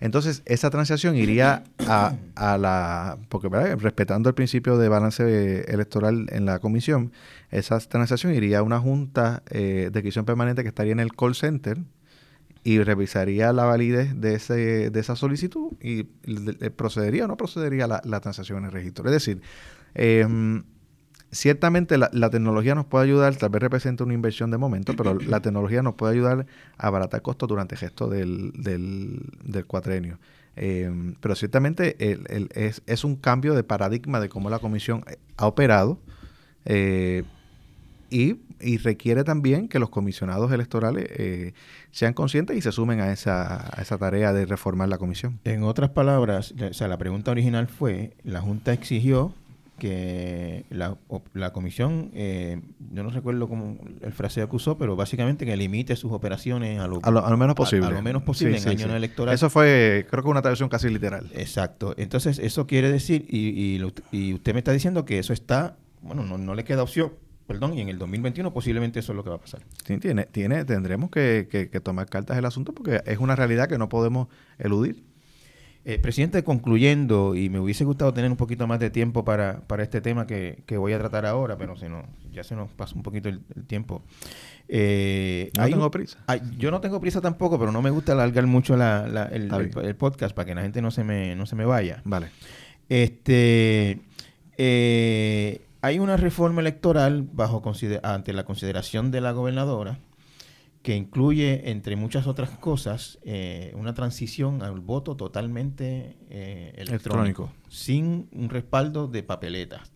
[0.00, 3.18] Entonces, esa transacción iría a, a la...
[3.28, 3.78] Porque, ¿verdad?
[3.78, 7.12] respetando el principio de balance electoral en la comisión,
[7.50, 11.34] esa transacción iría a una junta eh, de inscripción permanente que estaría en el call
[11.34, 11.76] center
[12.62, 16.04] y revisaría la validez de, ese, de esa solicitud y
[16.76, 19.04] procedería o no procedería la, la transacción en el registro.
[19.06, 19.40] Es decir,
[19.94, 20.26] eh,
[21.32, 25.14] ciertamente la, la tecnología nos puede ayudar, tal vez representa una inversión de momento, pero
[25.14, 26.46] la tecnología nos puede ayudar
[26.76, 29.22] a abaratar costos durante el gesto del, del,
[29.66, 30.18] cuatrenio.
[30.56, 35.04] Eh, pero ciertamente el- el- es, es un cambio de paradigma de cómo la comisión
[35.06, 36.00] eh, ha operado
[36.64, 37.22] eh,
[38.10, 41.54] y, y requiere también que los comisionados electorales eh,
[41.90, 45.38] sean conscientes y se sumen a esa, a esa tarea de reformar la comisión.
[45.44, 49.34] En otras palabras, o sea, la pregunta original fue, la Junta exigió
[49.78, 50.98] que la,
[51.32, 52.60] la comisión, eh,
[52.92, 56.86] yo no recuerdo cómo el fraseo que usó, pero básicamente que limite sus operaciones a
[56.86, 57.86] lo, A lo, a lo menos posible.
[57.86, 59.34] a lo menos posible en año no electoral.
[59.34, 61.30] Eso fue, creo que una traducción casi literal.
[61.34, 61.94] Exacto.
[61.96, 66.24] Entonces, eso quiere decir, y, y, y usted me está diciendo que eso está, bueno,
[66.24, 67.12] no, no le queda opción,
[67.50, 69.60] perdón, y en el 2021 posiblemente eso es lo que va a pasar.
[69.84, 73.68] Sí, tiene, tiene, tendremos que, que- que tomar cartas del asunto porque es una realidad
[73.68, 74.28] que no podemos
[74.58, 75.02] eludir.
[75.84, 79.82] Eh, presidente, concluyendo, y me hubiese gustado tener un poquito más de tiempo para, para
[79.82, 82.94] este tema que, que voy a tratar ahora, pero se nos, ya se nos pasa
[82.94, 84.02] un poquito el, el tiempo.
[84.68, 86.18] Eh, No hay tengo prisa.
[86.28, 89.44] hay- yo no tengo prisa tampoco, pero no me gusta alargar mucho la- la- el,
[89.44, 89.86] Está el- bien.
[89.86, 92.02] el podcast para que la gente no se me, no se me vaya.
[92.04, 92.28] Vale.
[92.88, 93.98] Este,
[94.58, 97.62] eh, hay una reforma electoral bajo
[98.02, 99.98] ante la consideración de la gobernadora
[100.82, 107.52] que incluye, entre muchas otras cosas, eh, una transición al voto totalmente eh, electrónico, Electrónico.
[107.68, 109.92] sin un respaldo de papeletas.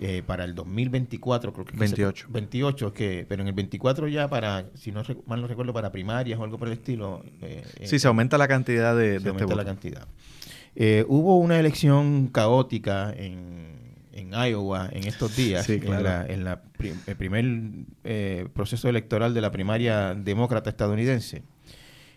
[0.00, 2.26] Eh, para el 2024, creo que es que se- 28.
[2.30, 6.38] 28, que, pero en el 24 ya para, si no mal no recuerdo, para primarias
[6.38, 7.24] o algo por el estilo.
[7.42, 10.06] eh, Sí, se aumenta la cantidad de, de se este aumenta la cantidad.
[10.76, 13.87] Eh, hubo una elección caótica en,
[14.18, 16.62] en Iowa en estos días, Sí, en, la, en la
[17.06, 17.44] el primer
[18.04, 21.42] eh, proceso electoral de la primaria demócrata estadounidense,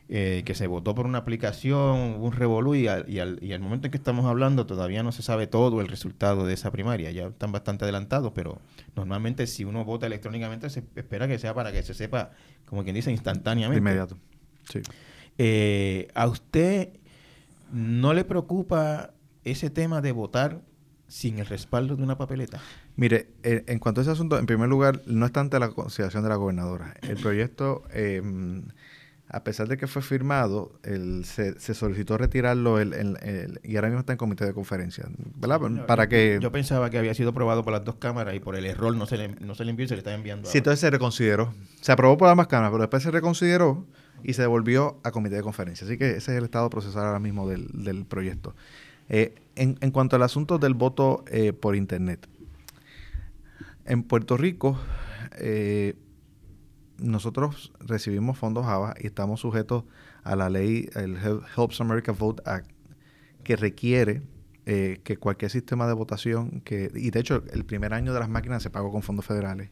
[0.09, 3.53] eh, que se votó por una aplicación, hubo un revolú y al, y, al, y
[3.53, 6.69] al momento en que estamos hablando todavía no se sabe todo el resultado de esa
[6.71, 8.59] primaria, ya están bastante adelantados, pero
[8.95, 12.31] normalmente si uno vota electrónicamente se espera que sea para que se sepa,
[12.65, 13.77] como quien dice, De instantáneamente.
[13.79, 14.17] inmediato.
[14.69, 14.81] Sí.
[15.37, 16.89] Eh, ¿A usted
[17.71, 19.11] no le preocupa
[19.45, 20.61] ese tema de votar
[21.11, 22.59] sin el respaldo de una papeleta?
[22.95, 26.23] Mire, eh, en cuanto a ese asunto, en primer lugar, no es tanto la consideración
[26.23, 26.93] de la gobernadora.
[27.01, 28.21] El proyecto, eh,
[29.33, 33.75] a pesar de que fue firmado, el- se, se solicitó retirarlo el- el- el- y
[33.75, 35.05] ahora mismo está en comité de conferencia.
[35.35, 35.59] ¿Verdad?
[35.69, 36.39] No, Para yo- que...
[36.41, 39.05] Yo pensaba que había sido aprobado por las dos cámaras y por el error no
[39.05, 40.57] se le, no se le envió y se le está enviando Sí, ahora.
[40.59, 41.53] entonces se reconsideró.
[41.81, 43.85] Se aprobó por ambas cámaras, pero después se reconsideró
[44.23, 45.85] y se devolvió a comité de conferencia.
[45.87, 48.53] Así que ese es el estado procesal ahora mismo del, del proyecto.
[49.13, 52.29] Eh, en, cuanto al asunto del voto eh, por Internet.
[53.83, 54.79] En Puerto Rico,
[55.37, 55.95] eh,
[56.97, 59.83] nosotros recibimos fondos ABA y estamos sujetos
[60.23, 62.71] a la ley, el Hel- Helps America Vote Act,
[63.43, 64.21] que requiere
[64.63, 68.63] que cualquier sistema de votación, que y de hecho el primer año de las máquinas
[68.63, 69.69] se pagó con fondos federales,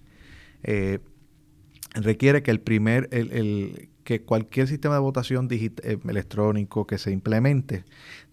[1.93, 6.97] requiere que el primer, el, el- que cualquier sistema de votación digit- eh, electrónico que
[6.97, 7.85] se implemente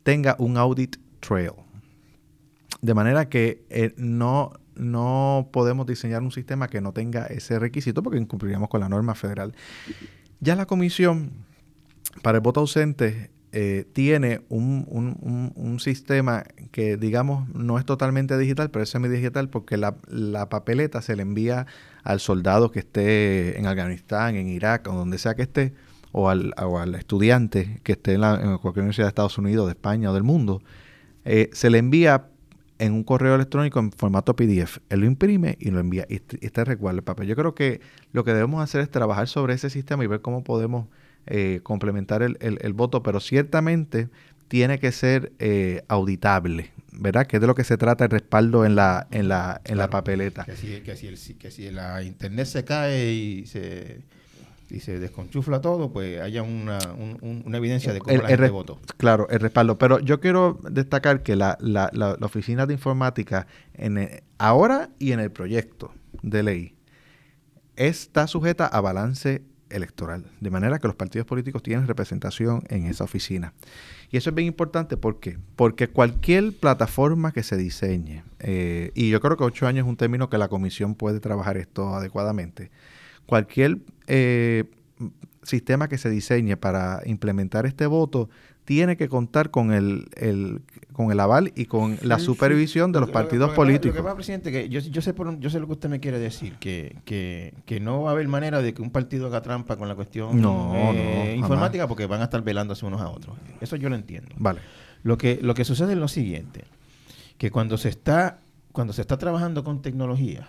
[0.06, 1.50] tenga un audit trail.
[2.80, 8.04] De manera que eh, no, no podemos diseñar un sistema que no tenga ese requisito
[8.04, 9.52] porque incumpliríamos con la norma federal.
[10.38, 11.32] Ya la comisión
[12.22, 14.86] para el voto ausente eh, tiene un,
[15.56, 21.02] un, sistema que, digamos, no es totalmente digital, pero es semi-digital porque la, la, papeleta
[21.02, 21.66] se le envía
[22.04, 25.74] al soldado que esté en Afganistán, en Irak o donde sea que esté,
[26.18, 30.10] o al, o al estudiante que esté en, cualquier universidad de Estados Unidos, de España
[30.10, 30.62] o del mundo,
[31.26, 32.28] eh, se le envía
[32.78, 34.78] en un correo electrónico en formato PDF.
[34.88, 37.26] Él lo imprime y lo envía y está recuerdo el papel.
[37.26, 37.82] Yo creo que
[38.12, 40.88] lo que debemos hacer es trabajar sobre ese sistema y ver cómo podemos
[41.26, 44.08] eh, complementar el, el, voto, pero ciertamente
[44.48, 47.26] tiene que ser eh, auditable, ¿verdad?
[47.26, 49.90] Que es de lo que se trata el respaldo en la, en la, en la
[49.90, 50.44] papeleta.
[50.44, 54.00] Que si, que, si que si la internet se cae y se,
[54.68, 56.78] y se desconchufla todo, pues haya una,
[57.20, 58.80] una evidencia de cómo la gente votó.
[58.96, 59.78] Claro, el respaldo.
[59.78, 65.20] Pero yo quiero destacar que la, la, la, oficina de informática en ahora y en
[65.20, 66.74] el proyecto de ley
[67.76, 73.04] está sujeta a balance electoral, de manera que los partidos políticos tienen representación en esa
[73.04, 73.52] oficina.
[74.10, 75.18] Y eso es bien importante ¿por
[75.56, 79.96] porque cualquier plataforma que se diseñe, eh, y yo creo que ocho años es un
[79.96, 82.70] término que la comisión puede trabajar esto adecuadamente,
[83.26, 84.64] cualquier eh,
[85.42, 88.28] sistema que se diseñe para implementar este voto
[88.66, 90.08] tiene que contar con el,
[90.92, 93.94] con el aval y con la supervisión de los partidos políticos.
[93.94, 96.18] Lo que pasa, presidente, que yo, sé por, yo sé lo que usted me quiere
[96.18, 99.76] decir, que, que, que, no va a haber manera de que un partido haga trampa
[99.76, 100.44] con la cuestión
[100.94, 103.36] eh, informática porque van a estar velándose unos a otros.
[103.60, 104.34] Eso yo lo entiendo.
[104.36, 104.58] Vale.
[105.04, 106.64] Lo que, lo que sucede es lo siguiente,
[107.38, 108.40] que cuando se está,
[108.72, 110.48] cuando se está trabajando con tecnología,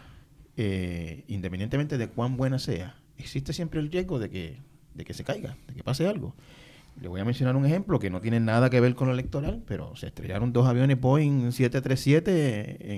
[0.55, 4.57] eh, independientemente de cuán buena sea, existe siempre el riesgo de que,
[4.93, 6.35] de que se caiga, de que pase algo.
[7.01, 9.61] Le voy a mencionar un ejemplo que no tiene nada que ver con lo electoral,
[9.67, 12.95] pero se estrellaron dos aviones Boeing 737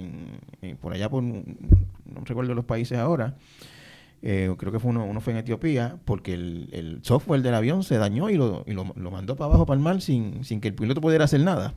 [0.61, 1.43] en, por allá por, no
[2.23, 3.35] recuerdo los países ahora,
[4.21, 8.29] eh, creo que fue uno, fue en Etiopía, porque el, software del avión se dañó
[8.29, 11.01] y, lo, y lo, mandó para abajo, para el mar, sin, sin que el piloto
[11.01, 11.73] pudiera hacer nada.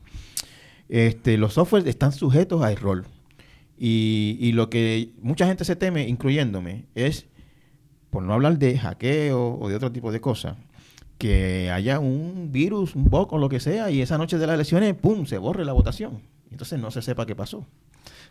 [0.88, 3.04] Este, los softwares están sujetos a error.
[3.78, 7.26] Y, y lo que mucha gente se teme, incluyéndome, es,
[8.12, 10.56] por no hablar de hackeo o de otro tipo de cosas,
[11.16, 14.54] que haya un virus, un bug o lo que sea, y esa noche de las
[14.54, 16.20] elecciones, ¡pum!, se borre la votación.
[16.50, 17.66] Entonces no se sepa qué pasó.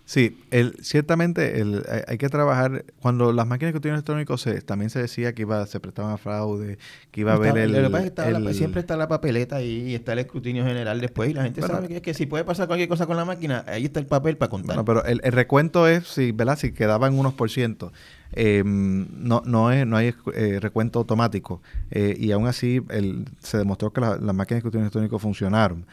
[0.06, 2.86] Sí, el, ciertamente el, hay, que trabajar.
[3.02, 6.18] Cuando las máquinas de escrutinio electrónico se, también se decía que iba se prestaban a
[6.18, 6.78] fraude,
[7.10, 11.30] que iba a haber el, Siempre está la papeleta y está el escrutinio general después,
[11.30, 13.86] y la gente sabe que, que si puede pasar cualquier cosa con la máquina, ahí
[13.86, 14.76] está el papel para contar.
[14.76, 16.58] No, pero el, recuento es, si, ¿verdad?
[16.60, 17.92] si quedaban unos por ciento.
[18.34, 21.62] Eh, no, no, es, no hay eh, recuento automático.
[21.90, 25.86] Eh, y aún así el, se demostró que las máquinas de escrutinio electrónico funcionaron.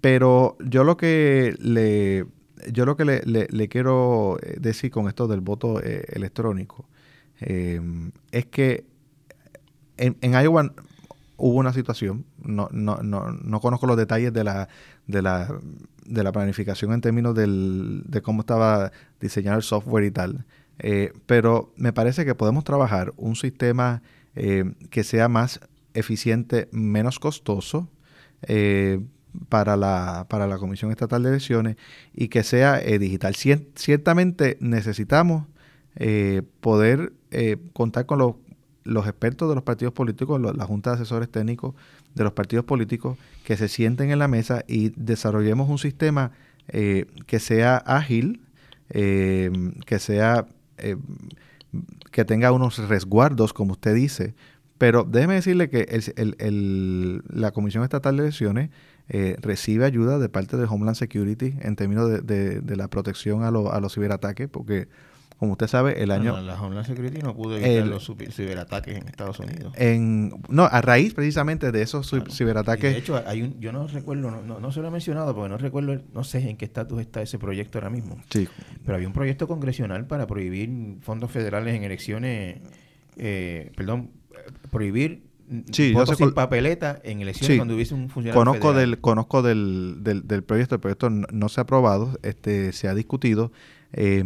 [0.00, 2.26] pero yo lo que le
[2.72, 6.86] yo lo que le, le, quiero decir con esto del voto electrónico
[7.40, 8.84] es que
[9.96, 10.72] en, en, Iowa
[11.36, 14.68] hubo una situación, no, no, no, no conozco los detalles de la,
[15.08, 15.48] de la,
[16.06, 20.44] de la planificación en términos del, de cómo estaba diseñado el software y tal,
[20.84, 24.02] eh, pero me parece que podemos trabajar un sistema
[24.34, 25.60] eh, que sea más
[25.94, 27.88] eficiente, menos costoso
[28.42, 29.00] eh,
[29.48, 31.76] para, la, para la Comisión Estatal de Elecciones
[32.12, 33.36] y que sea digital.
[33.36, 35.46] ciertamente necesitamos
[36.60, 37.12] poder
[37.74, 38.34] contar con los,
[38.82, 41.74] los, expertos de los partidos políticos, la Junta de Asesores Técnicos
[42.14, 46.32] de los partidos políticos, que se sienten en la mesa y desarrollemos un sistema
[46.66, 48.40] que sea ágil,
[48.88, 50.46] que sea
[50.82, 50.96] eh,
[52.10, 54.34] que tenga unos resguardos, como usted dice.
[54.78, 55.86] Pero déjeme decirle que
[57.28, 58.70] la Comisión Estatal de Elecciones
[59.08, 63.80] eh, recibe ayuda de parte de Homeland Security en términos de, la protección a, a
[63.80, 64.88] los ciberataques, porque
[65.42, 66.40] como usted sabe, el año...
[66.40, 69.72] la Homeland Security no pudo evitar los ciberataques en Estados Unidos.
[69.76, 72.92] En, no, a raíz precisamente de esos ciberataques...
[72.92, 75.58] de hecho, hay un, yo no recuerdo, no, no, se lo he mencionado porque no
[75.58, 78.22] recuerdo, no sé en qué estatus está ese proyecto ahora mismo.
[78.30, 78.48] Sí.
[78.84, 80.70] Pero había un proyecto congresional para prohibir
[81.00, 82.60] fondos federales en elecciones,
[83.16, 84.12] eh, perdón,
[84.70, 85.24] prohibir
[85.72, 90.26] Sí, votos sin papeleta en elecciones cuando hubiese un funcionario conozco del conozco del, del,
[90.26, 93.52] del, proyecto el proyecto no, se ha aprobado este se ha discutido
[93.92, 94.24] eh,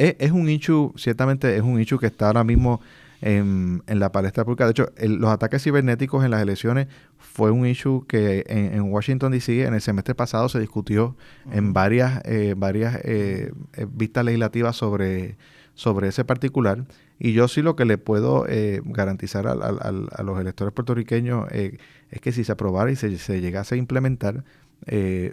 [0.00, 2.80] es, un issue, ciertamente es un issue que está ahora mismo
[3.20, 4.64] en, la palestra pública.
[4.64, 9.64] De hecho, los ataques cibernéticos en las elecciones fue un issue que en, Washington, D.C.
[9.66, 11.16] en el semestre pasado se discutió
[11.52, 15.36] en varias, eh, varias eh, eh, vistas legislativas sobre,
[15.74, 16.86] sobre ese particular.
[17.18, 18.46] Y yo sí lo que le puedo
[18.86, 23.78] garantizar a, los electores puertorriqueños es que si se aprobara y se, se llegase a
[23.78, 24.42] implementar,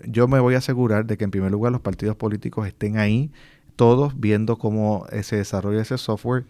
[0.05, 3.31] yo me voy a asegurar de que en primer lugar los partidos políticos estén ahí
[3.77, 6.45] todos viendo cómo eh, se desarrolla ese software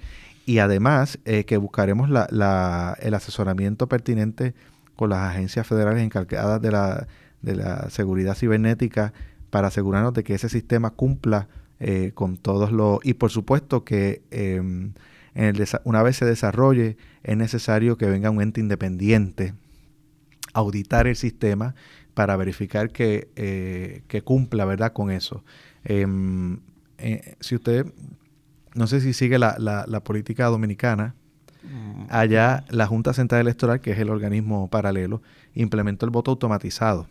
[0.48, 4.56] y además eh, que buscaremos la, el asesoramiento pertinente
[4.96, 7.08] con las agencias federales encargadas de la,
[7.42, 9.14] de la seguridad cibernética
[9.50, 11.48] para asegurarnos de que ese sistema cumpla
[11.80, 13.00] eh, con todos los...
[13.04, 14.94] Y por supuesto que em,
[15.36, 19.54] en el una vez se desarrolle es necesario que venga un ente independiente
[20.54, 21.76] a auditar el sistema
[22.14, 24.94] para verificar que, eh, que cumpla ¿verdad?
[24.94, 25.44] con eso.
[26.98, 27.86] Eh, si usted,
[28.74, 31.16] no sé si sigue la, la, política dominicana,
[31.64, 32.06] mm.
[32.10, 35.22] allá la Junta Central Electoral, que es el organismo paralelo,
[35.54, 37.08] implementó el voto automatizado.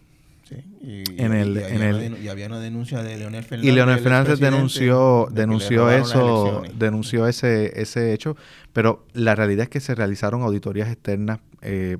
[0.49, 3.73] Sí, y, en el, en el, había una denuncia de Leonel Fernández.
[3.73, 8.37] Y Leonel Fernández denunció, denunció eso, denunció ese, ese hecho,
[8.73, 11.99] pero la realidad es que se realizaron auditorías externas eh,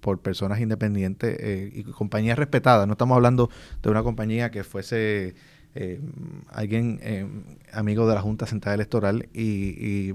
[0.00, 2.86] por personas independientes eh, y compañías respetadas.
[2.86, 3.50] No estamos hablando
[3.82, 5.34] de una compañía que fuese
[5.74, 6.00] eh,
[6.48, 7.26] alguien eh,
[7.72, 10.14] amigo de la Junta Central Electoral y,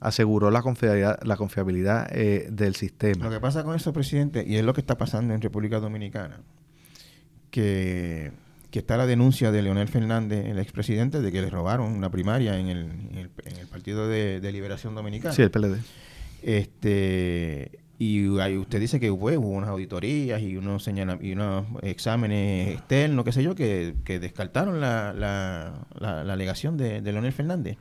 [0.00, 3.26] aseguró la confiabilidad, la confiabilidad del sistema.
[3.26, 6.40] Lo que pasa con eso, presidente, y es lo que está pasando en República Dominicana,
[7.52, 8.32] que,
[8.72, 12.66] está la denuncia de Leonel Fernández, el expresidente, de que le robaron una primaria en
[12.66, 15.32] el, en el, Partido de, de Liberación Dominicana.
[15.34, 15.78] Sí, el PLD.
[16.42, 23.32] Este, y usted dice que hubo, unas auditorías y unos, y unos exámenes externos, qué
[23.32, 27.78] sé yo, que, descartaron la, la, alegación de, Leonel Fernández.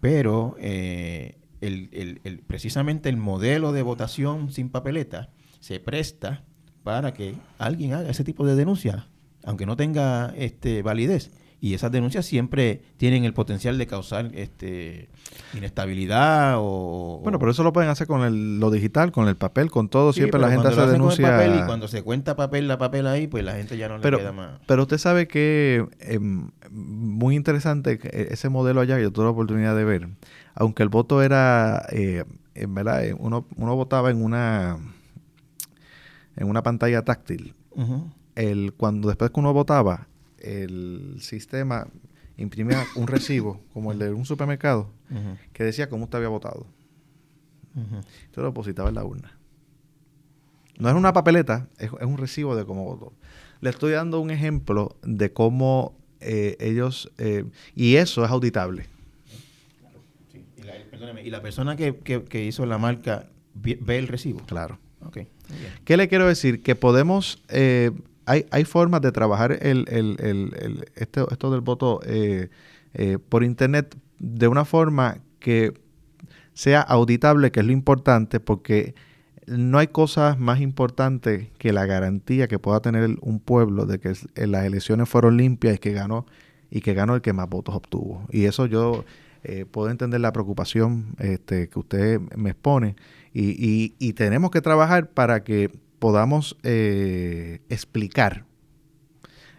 [0.00, 5.30] Pero eh, el, precisamente el modelo de votación sin papeleta
[5.60, 6.44] se presta
[6.84, 9.08] para que alguien haga ese tipo de denuncia,
[9.44, 15.08] aunque no tenga este validez y esas denuncias siempre tienen el potencial de causar este
[15.54, 19.70] inestabilidad o bueno pero eso lo pueden hacer con el, lo digital con el papel
[19.70, 20.12] con todo.
[20.12, 23.54] Siempre la gente hace denuncia y cuando se cuenta papel la papel ahí pues la
[23.54, 24.60] gente ya no le queda más.
[24.66, 29.74] pero usted sabe que em, muy interesante e, ese modelo allá yo tuve la oportunidad
[29.74, 30.08] de ver.
[30.54, 32.24] Aunque el voto era eh,
[32.54, 34.78] en verdad eh, uno, uno votaba en una
[36.36, 37.54] en una pantalla táctil.
[38.34, 40.08] El cuando después que uno votaba
[40.40, 41.88] el sistema
[42.36, 44.90] imprimía un recibo, como el de un supermercado,
[45.52, 46.66] que decía cómo usted había votado.
[47.74, 49.38] Entonces lo depositaba en la urna.
[50.78, 53.12] No es una papeleta, es, un recibo de cómo votó.
[53.60, 57.10] Le estoy dando un ejemplo de cómo eh, ellos...
[57.18, 57.44] Eh,
[57.74, 58.86] y eso es auditable.
[61.24, 64.40] y, la, persona que, hizo la marca ve, el recibo.
[64.46, 64.78] Claro.
[65.84, 66.62] ¿Qué le quiero decir?
[66.62, 67.90] Que podemos eh,
[68.28, 72.50] hay, hay formas de trabajar el, el, el, esto, esto del voto eh,
[72.92, 75.72] eh, por Internet de una forma que
[76.52, 78.94] sea auditable, que es lo importante, porque
[79.46, 84.12] no hay cosas más importantes que la garantía que pueda tener un pueblo de que
[84.46, 86.26] las elecciones fueron limpias y que ganó
[86.70, 88.26] y que ganó el que más votos obtuvo.
[88.30, 89.06] Y eso yo
[89.42, 92.96] eh, puedo entender la preocupación este, que usted me expone
[93.32, 98.44] y, y, y tenemos que trabajar para que podamos eh, explicar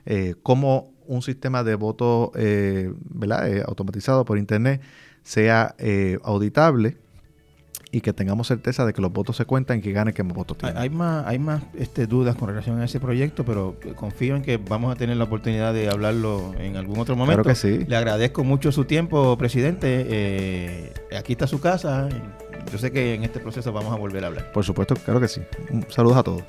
[0.06, 2.94] eh, cómo un sistema de voto eh,
[3.66, 4.82] automatizado por Internet
[5.24, 5.76] sea
[6.24, 6.98] auditable
[7.92, 10.34] y que tengamos certeza de que los votos se cuentan y que gane que más
[10.34, 10.80] votos tiene.
[10.80, 14.58] Hay más, hay más este, dudas con relación a ese proyecto, pero confío en que
[14.58, 17.44] vamos a tener la oportunidad de hablarlo en algún otro momento.
[17.44, 17.86] Claro que sí.
[17.88, 20.94] Le agradezco mucho su tiempo, presidente.
[21.18, 22.10] aquí está su casa
[22.72, 24.52] yo sé que en este proceso vamos a volver a hablar.
[24.52, 25.42] Por supuesto, claro que sí.
[25.90, 26.44] Saludos a todos.